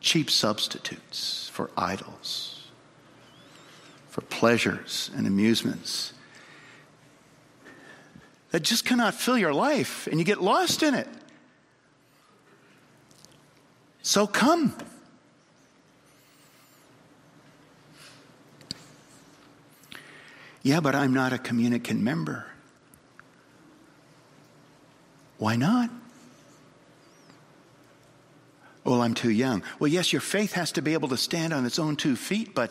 cheap 0.00 0.30
substitutes, 0.30 1.48
for 1.48 1.70
idols, 1.78 2.68
for 4.10 4.20
pleasures 4.20 5.10
and 5.16 5.26
amusements 5.26 6.12
that 8.50 8.60
just 8.60 8.84
cannot 8.84 9.14
fill 9.14 9.38
your 9.38 9.54
life, 9.54 10.06
and 10.08 10.18
you 10.18 10.26
get 10.26 10.42
lost 10.42 10.82
in 10.82 10.94
it. 10.94 11.08
So 14.02 14.26
come. 14.26 14.74
Yeah, 20.62 20.80
but 20.80 20.94
I'm 20.94 21.14
not 21.14 21.32
a 21.32 21.38
communicant 21.38 22.00
member. 22.00 22.46
Why 25.38 25.56
not? 25.56 25.90
Well, 28.84 29.02
I'm 29.02 29.14
too 29.14 29.30
young. 29.30 29.62
Well, 29.78 29.88
yes, 29.88 30.12
your 30.12 30.20
faith 30.20 30.52
has 30.52 30.72
to 30.72 30.82
be 30.82 30.92
able 30.92 31.08
to 31.08 31.16
stand 31.16 31.52
on 31.52 31.64
its 31.64 31.78
own 31.78 31.96
two 31.96 32.16
feet, 32.16 32.54
but 32.54 32.70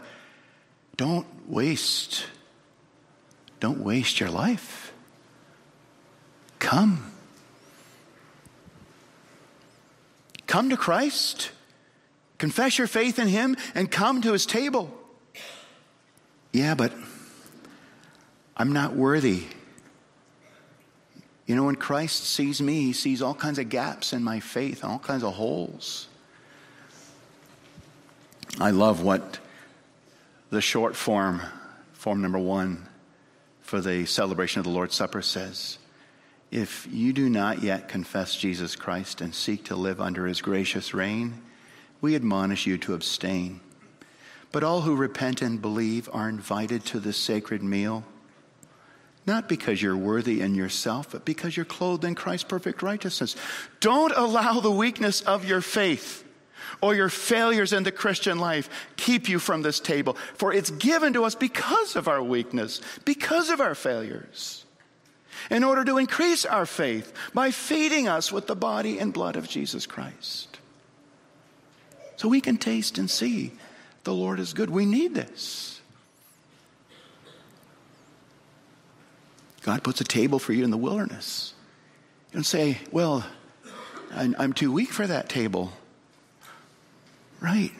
don't 0.98 1.26
waste 1.48 2.26
don't 3.60 3.82
waste 3.82 4.20
your 4.20 4.30
life. 4.30 4.94
Come. 6.60 7.12
Come 10.48 10.70
to 10.70 10.78
Christ. 10.78 11.52
Confess 12.38 12.78
your 12.78 12.88
faith 12.88 13.20
in 13.20 13.28
him 13.28 13.58
and 13.76 13.92
come 13.92 14.22
to 14.22 14.32
his 14.32 14.46
table. 14.46 14.94
Yeah, 16.52 16.74
but 16.74 16.94
I'm 18.60 18.74
not 18.74 18.94
worthy. 18.94 19.44
You 21.46 21.56
know, 21.56 21.64
when 21.64 21.78
Christ 21.78 22.26
sees 22.26 22.62
me, 22.62 22.82
he 22.82 22.94
sees 22.94 23.22
all 23.22 23.34
kinds 23.34 23.58
of 23.58 23.70
gaps 23.70 24.12
in 24.12 24.22
my 24.22 24.42
faith, 24.42 24.84
all 24.84 25.00
kinds 25.00 25.24
of 25.24 25.34
holes. 25.34 26.10
I 28.60 28.72
love 28.72 29.02
what 29.02 29.40
the 30.50 30.60
short 30.60 30.98
form, 30.98 31.42
form 31.94 32.22
number 32.22 32.38
one, 32.38 32.86
for 33.62 33.80
the 33.80 34.06
celebration 34.06 34.60
of 34.60 34.66
the 34.66 34.72
Lord's 34.72 34.96
Supper 34.96 35.22
says. 35.22 35.78
If 36.52 36.86
you 36.92 37.14
do 37.14 37.30
not 37.30 37.64
yet 37.64 37.88
confess 37.88 38.36
Jesus 38.36 38.76
Christ 38.76 39.22
and 39.22 39.34
seek 39.34 39.64
to 39.66 39.76
live 39.78 40.02
under 40.02 40.28
his 40.28 40.42
gracious 40.42 40.94
reign, 40.94 41.42
we 42.02 42.14
admonish 42.14 42.68
you 42.68 42.78
to 42.80 42.94
abstain. 42.94 43.62
But 44.52 44.64
all 44.64 44.82
who 44.82 44.96
repent 44.96 45.42
and 45.42 45.62
believe 45.62 46.10
are 46.12 46.28
invited 46.28 46.84
to 46.86 47.00
the 47.00 47.14
sacred 47.14 47.64
meal 47.64 48.04
not 49.30 49.48
because 49.48 49.82
you're 49.82 49.96
worthy 49.96 50.42
in 50.42 50.56
yourself, 50.56 51.12
but 51.12 51.24
because 51.24 51.56
you're 51.56 51.66
clothed 51.66 52.04
in 52.04 52.16
Christ's 52.16 52.44
perfect 52.44 52.82
righteousness. 52.82 53.36
Don't 53.80 54.12
allow 54.16 54.60
the 54.60 54.72
weakness 54.72 55.22
of 55.22 55.46
your 55.46 55.62
faith 55.62 56.26
or 56.82 56.96
your 56.96 57.10
failures 57.10 57.72
in 57.72 57.84
the 57.84 57.92
Christian 57.92 58.40
life 58.40 58.70
keep 58.98 59.30
you 59.30 59.38
from 59.40 59.62
this 59.62 59.80
table, 59.80 60.18
for 60.34 60.52
it's 60.52 60.72
given 60.72 61.14
to 61.14 61.24
us 61.24 61.36
because 61.36 61.96
of 61.96 62.08
our 62.08 62.24
weakness, 62.24 62.82
because 63.06 63.50
of 63.50 63.62
our 63.62 63.76
failures, 63.76 64.66
in 65.52 65.64
order 65.64 65.86
to 65.86 65.98
increase 65.98 66.44
our 66.46 66.66
faith 66.66 67.14
by 67.34 67.52
feeding 67.52 68.08
us 68.08 68.32
with 68.32 68.48
the 68.48 68.56
body 68.56 69.00
and 69.00 69.14
blood 69.14 69.36
of 69.36 69.48
Jesus 69.48 69.86
Christ. 69.86 70.58
So 72.16 72.28
we 72.28 72.42
can 72.42 72.58
taste 72.58 72.98
and 72.98 73.10
see 73.10 73.52
the 74.04 74.14
Lord 74.14 74.40
is 74.40 74.54
good. 74.54 74.70
We 74.70 74.86
need 74.86 75.14
this. 75.14 75.79
God 79.62 79.84
puts 79.84 80.02
a 80.02 80.06
table 80.06 80.40
for 80.40 80.54
you 80.54 80.64
in 80.64 80.72
the 80.72 80.78
wilderness. 80.78 81.54
You 82.32 82.36
don't 82.36 82.44
say, 82.44 82.80
Well, 82.92 83.26
I'm 84.12 84.54
too 84.54 84.72
weak 84.72 84.92
for 84.92 85.06
that 85.06 85.30
table. 85.30 85.72
Right? 87.40 87.72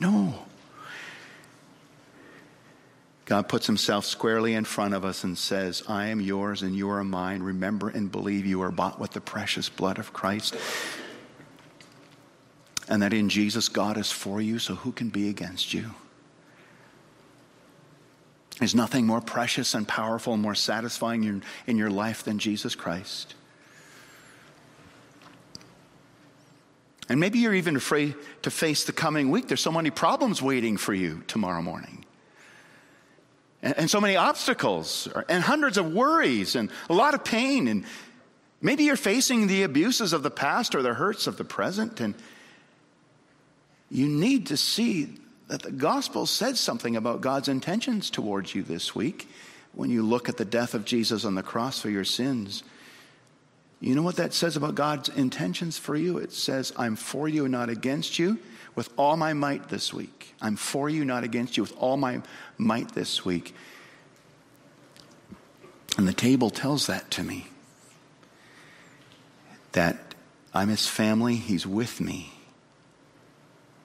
No. 0.00 0.34
God 3.26 3.46
puts 3.46 3.66
himself 3.66 4.06
squarely 4.06 4.54
in 4.54 4.64
front 4.64 4.94
of 4.94 5.04
us 5.04 5.22
and 5.22 5.36
says, 5.36 5.82
I 5.86 6.06
am 6.06 6.18
yours 6.18 6.62
and 6.62 6.74
you 6.74 6.88
are 6.88 7.04
mine. 7.04 7.42
Remember 7.42 7.90
and 7.90 8.10
believe 8.10 8.46
you 8.46 8.62
are 8.62 8.70
bought 8.70 8.98
with 8.98 9.10
the 9.10 9.20
precious 9.20 9.68
blood 9.68 9.98
of 9.98 10.14
Christ. 10.14 10.56
And 12.88 13.02
that 13.02 13.12
in 13.12 13.28
Jesus, 13.28 13.68
God 13.68 13.98
is 13.98 14.10
for 14.10 14.40
you, 14.40 14.58
so 14.58 14.76
who 14.76 14.92
can 14.92 15.10
be 15.10 15.28
against 15.28 15.74
you? 15.74 15.90
There's 18.58 18.74
nothing 18.74 19.06
more 19.06 19.20
precious 19.20 19.74
and 19.74 19.86
powerful 19.86 20.34
and 20.34 20.42
more 20.42 20.54
satisfying 20.54 21.24
in, 21.24 21.42
in 21.66 21.78
your 21.78 21.90
life 21.90 22.24
than 22.24 22.38
Jesus 22.38 22.74
Christ. 22.74 23.34
And 27.08 27.20
maybe 27.20 27.38
you're 27.38 27.54
even 27.54 27.76
afraid 27.76 28.14
to 28.42 28.50
face 28.50 28.84
the 28.84 28.92
coming 28.92 29.30
week. 29.30 29.48
There's 29.48 29.60
so 29.60 29.72
many 29.72 29.90
problems 29.90 30.42
waiting 30.42 30.76
for 30.76 30.92
you 30.92 31.22
tomorrow 31.26 31.62
morning. 31.62 32.04
And, 33.62 33.78
and 33.78 33.90
so 33.90 34.00
many 34.00 34.16
obstacles, 34.16 35.08
and 35.28 35.42
hundreds 35.42 35.78
of 35.78 35.92
worries, 35.92 36.54
and 36.54 36.70
a 36.90 36.94
lot 36.94 37.14
of 37.14 37.24
pain. 37.24 37.68
And 37.68 37.84
maybe 38.60 38.84
you're 38.84 38.96
facing 38.96 39.46
the 39.46 39.62
abuses 39.62 40.12
of 40.12 40.22
the 40.22 40.30
past 40.30 40.74
or 40.74 40.82
the 40.82 40.94
hurts 40.94 41.26
of 41.26 41.38
the 41.38 41.44
present. 41.44 42.00
And 42.00 42.14
you 43.90 44.08
need 44.08 44.48
to 44.48 44.56
see 44.56 45.18
that 45.48 45.62
the 45.62 45.72
gospel 45.72 46.26
said 46.26 46.56
something 46.56 46.94
about 46.96 47.20
God's 47.20 47.48
intentions 47.48 48.10
towards 48.10 48.54
you 48.54 48.62
this 48.62 48.94
week 48.94 49.28
when 49.72 49.90
you 49.90 50.02
look 50.02 50.28
at 50.28 50.36
the 50.36 50.44
death 50.44 50.74
of 50.74 50.84
Jesus 50.84 51.24
on 51.24 51.34
the 51.34 51.42
cross 51.42 51.80
for 51.80 51.90
your 51.90 52.04
sins. 52.04 52.62
You 53.80 53.94
know 53.94 54.02
what 54.02 54.16
that 54.16 54.34
says 54.34 54.56
about 54.56 54.74
God's 54.74 55.08
intentions 55.08 55.78
for 55.78 55.96
you? 55.96 56.18
It 56.18 56.32
says, 56.32 56.72
I'm 56.76 56.96
for 56.96 57.28
you 57.28 57.44
and 57.44 57.52
not 57.52 57.70
against 57.70 58.18
you 58.18 58.38
with 58.74 58.90
all 58.96 59.16
my 59.16 59.32
might 59.32 59.68
this 59.68 59.92
week. 59.92 60.34
I'm 60.40 60.56
for 60.56 60.88
you, 60.88 61.04
not 61.04 61.24
against 61.24 61.56
you, 61.56 61.62
with 61.62 61.76
all 61.78 61.96
my 61.96 62.22
might 62.58 62.92
this 62.92 63.24
week. 63.24 63.54
And 65.96 66.06
the 66.06 66.12
table 66.12 66.50
tells 66.50 66.86
that 66.86 67.10
to 67.12 67.22
me 67.22 67.48
that 69.72 70.14
I'm 70.52 70.68
his 70.68 70.86
family, 70.86 71.36
he's 71.36 71.66
with 71.66 72.00
me. 72.00 72.32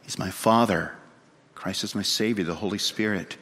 He's 0.03 0.19
my 0.19 0.29
Father. 0.29 0.93
Christ 1.63 1.85
is 1.85 1.95
my 1.95 2.01
Savior, 2.01 2.43
the 2.43 2.55
Holy 2.55 2.77
Spirit 2.77 3.37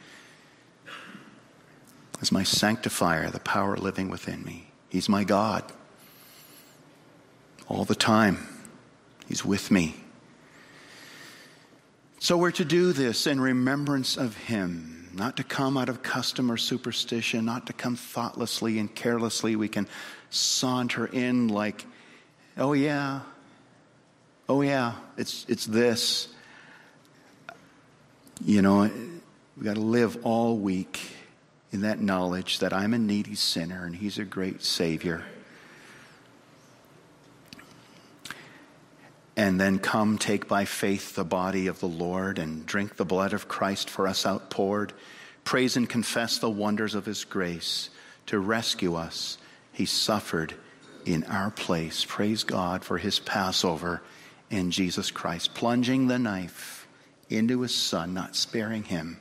is 2.20 2.30
my 2.30 2.44
sanctifier, 2.44 3.28
the 3.30 3.40
power 3.40 3.76
living 3.76 4.10
within 4.10 4.44
me. 4.44 4.68
He's 4.90 5.08
my 5.08 5.24
God. 5.24 5.64
All 7.66 7.84
the 7.84 7.96
time, 7.96 8.46
He's 9.26 9.44
with 9.44 9.72
me. 9.72 9.96
So 12.20 12.36
we're 12.36 12.52
to 12.52 12.64
do 12.64 12.92
this 12.92 13.26
in 13.26 13.40
remembrance 13.40 14.16
of 14.16 14.36
Him, 14.36 15.08
not 15.12 15.38
to 15.38 15.42
come 15.42 15.76
out 15.76 15.88
of 15.88 16.04
custom 16.04 16.48
or 16.48 16.56
superstition, 16.56 17.44
not 17.44 17.66
to 17.66 17.72
come 17.72 17.96
thoughtlessly 17.96 18.78
and 18.78 18.94
carelessly. 18.94 19.56
We 19.56 19.66
can 19.66 19.88
saunter 20.30 21.06
in 21.06 21.48
like, 21.48 21.84
oh 22.56 22.72
yeah, 22.72 23.22
oh 24.48 24.60
yeah, 24.60 24.92
it's, 25.16 25.44
it's 25.48 25.66
this. 25.66 26.28
You 28.44 28.60
know, 28.60 28.90
we've 29.56 29.64
got 29.64 29.74
to 29.74 29.80
live 29.80 30.18
all 30.24 30.56
week 30.56 31.00
in 31.70 31.82
that 31.82 32.00
knowledge 32.00 32.58
that 32.58 32.72
I'm 32.72 32.92
a 32.92 32.98
needy 32.98 33.36
sinner 33.36 33.84
and 33.84 33.94
He's 33.94 34.18
a 34.18 34.24
great 34.24 34.62
Savior. 34.62 35.22
And 39.36 39.60
then 39.60 39.78
come 39.78 40.18
take 40.18 40.48
by 40.48 40.64
faith 40.64 41.14
the 41.14 41.24
body 41.24 41.68
of 41.68 41.78
the 41.78 41.86
Lord 41.86 42.40
and 42.40 42.66
drink 42.66 42.96
the 42.96 43.04
blood 43.04 43.32
of 43.32 43.46
Christ 43.46 43.88
for 43.88 44.08
us 44.08 44.26
outpoured. 44.26 44.92
Praise 45.44 45.76
and 45.76 45.88
confess 45.88 46.38
the 46.38 46.50
wonders 46.50 46.96
of 46.96 47.06
His 47.06 47.22
grace 47.22 47.90
to 48.26 48.40
rescue 48.40 48.96
us. 48.96 49.38
He 49.72 49.86
suffered 49.86 50.52
in 51.04 51.22
our 51.24 51.52
place. 51.52 52.04
Praise 52.04 52.42
God 52.42 52.82
for 52.82 52.98
His 52.98 53.20
Passover 53.20 54.02
in 54.50 54.72
Jesus 54.72 55.12
Christ, 55.12 55.54
plunging 55.54 56.08
the 56.08 56.18
knife 56.18 56.81
into 57.36 57.62
His 57.62 57.74
Son, 57.74 58.14
not 58.14 58.36
sparing 58.36 58.84
Him 58.84 59.18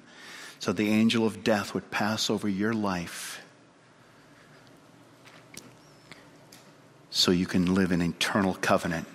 so 0.62 0.71
the 0.71 0.91
angel 0.91 1.26
of 1.26 1.43
death 1.43 1.74
would 1.74 1.89
pass 1.89 2.30
over 2.30 2.47
your 2.47 2.71
life 2.71 3.41
so 7.10 7.32
you 7.32 7.47
can 7.47 7.74
live 7.74 7.91
in 7.91 8.00
eternal 8.00 8.54
covenant 8.54 9.08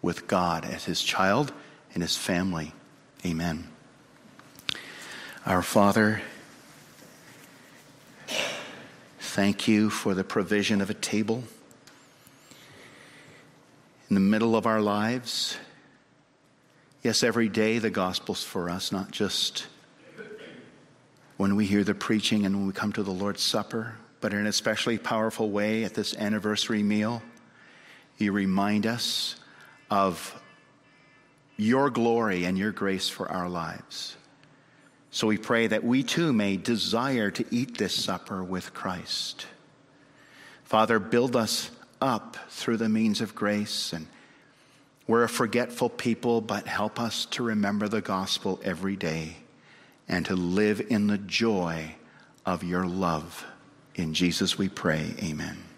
with 0.00 0.28
God 0.28 0.64
as 0.64 0.84
his 0.84 1.02
child 1.02 1.52
and 1.92 2.04
his 2.04 2.16
family. 2.16 2.72
Amen. 3.26 3.68
Our 5.44 5.60
Father, 5.60 6.22
thank 9.18 9.66
you 9.66 9.90
for 9.90 10.14
the 10.14 10.22
provision 10.22 10.80
of 10.80 10.88
a 10.88 10.94
table 10.94 11.42
in 14.08 14.14
the 14.14 14.20
middle 14.20 14.54
of 14.54 14.66
our 14.66 14.80
lives. 14.80 15.56
Yes, 17.02 17.22
every 17.22 17.48
day 17.48 17.78
the 17.78 17.88
gospel's 17.88 18.44
for 18.44 18.68
us, 18.68 18.92
not 18.92 19.10
just 19.10 19.66
when 21.38 21.56
we 21.56 21.64
hear 21.64 21.82
the 21.82 21.94
preaching 21.94 22.44
and 22.44 22.54
when 22.54 22.66
we 22.66 22.74
come 22.74 22.92
to 22.92 23.02
the 23.02 23.10
Lord's 23.10 23.42
Supper, 23.42 23.94
but 24.20 24.34
in 24.34 24.40
an 24.40 24.46
especially 24.46 24.98
powerful 24.98 25.50
way 25.50 25.84
at 25.84 25.94
this 25.94 26.14
anniversary 26.14 26.82
meal, 26.82 27.22
you 28.18 28.32
remind 28.32 28.86
us 28.86 29.36
of 29.90 30.38
your 31.56 31.88
glory 31.88 32.44
and 32.44 32.58
your 32.58 32.70
grace 32.70 33.08
for 33.08 33.30
our 33.30 33.48
lives. 33.48 34.18
So 35.10 35.26
we 35.26 35.38
pray 35.38 35.68
that 35.68 35.82
we 35.82 36.02
too 36.02 36.34
may 36.34 36.58
desire 36.58 37.30
to 37.30 37.46
eat 37.50 37.78
this 37.78 37.94
supper 37.94 38.44
with 38.44 38.74
Christ. 38.74 39.46
Father, 40.64 40.98
build 40.98 41.34
us 41.34 41.70
up 42.02 42.36
through 42.50 42.76
the 42.76 42.90
means 42.90 43.22
of 43.22 43.34
grace. 43.34 43.94
And 43.94 44.06
we're 45.10 45.24
a 45.24 45.28
forgetful 45.28 45.88
people, 45.88 46.40
but 46.40 46.68
help 46.68 47.00
us 47.00 47.24
to 47.24 47.42
remember 47.42 47.88
the 47.88 48.00
gospel 48.00 48.60
every 48.62 48.94
day 48.94 49.34
and 50.06 50.24
to 50.24 50.36
live 50.36 50.80
in 50.88 51.08
the 51.08 51.18
joy 51.18 51.96
of 52.46 52.62
your 52.62 52.86
love. 52.86 53.44
In 53.96 54.14
Jesus 54.14 54.56
we 54.56 54.68
pray, 54.68 55.12
amen. 55.20 55.69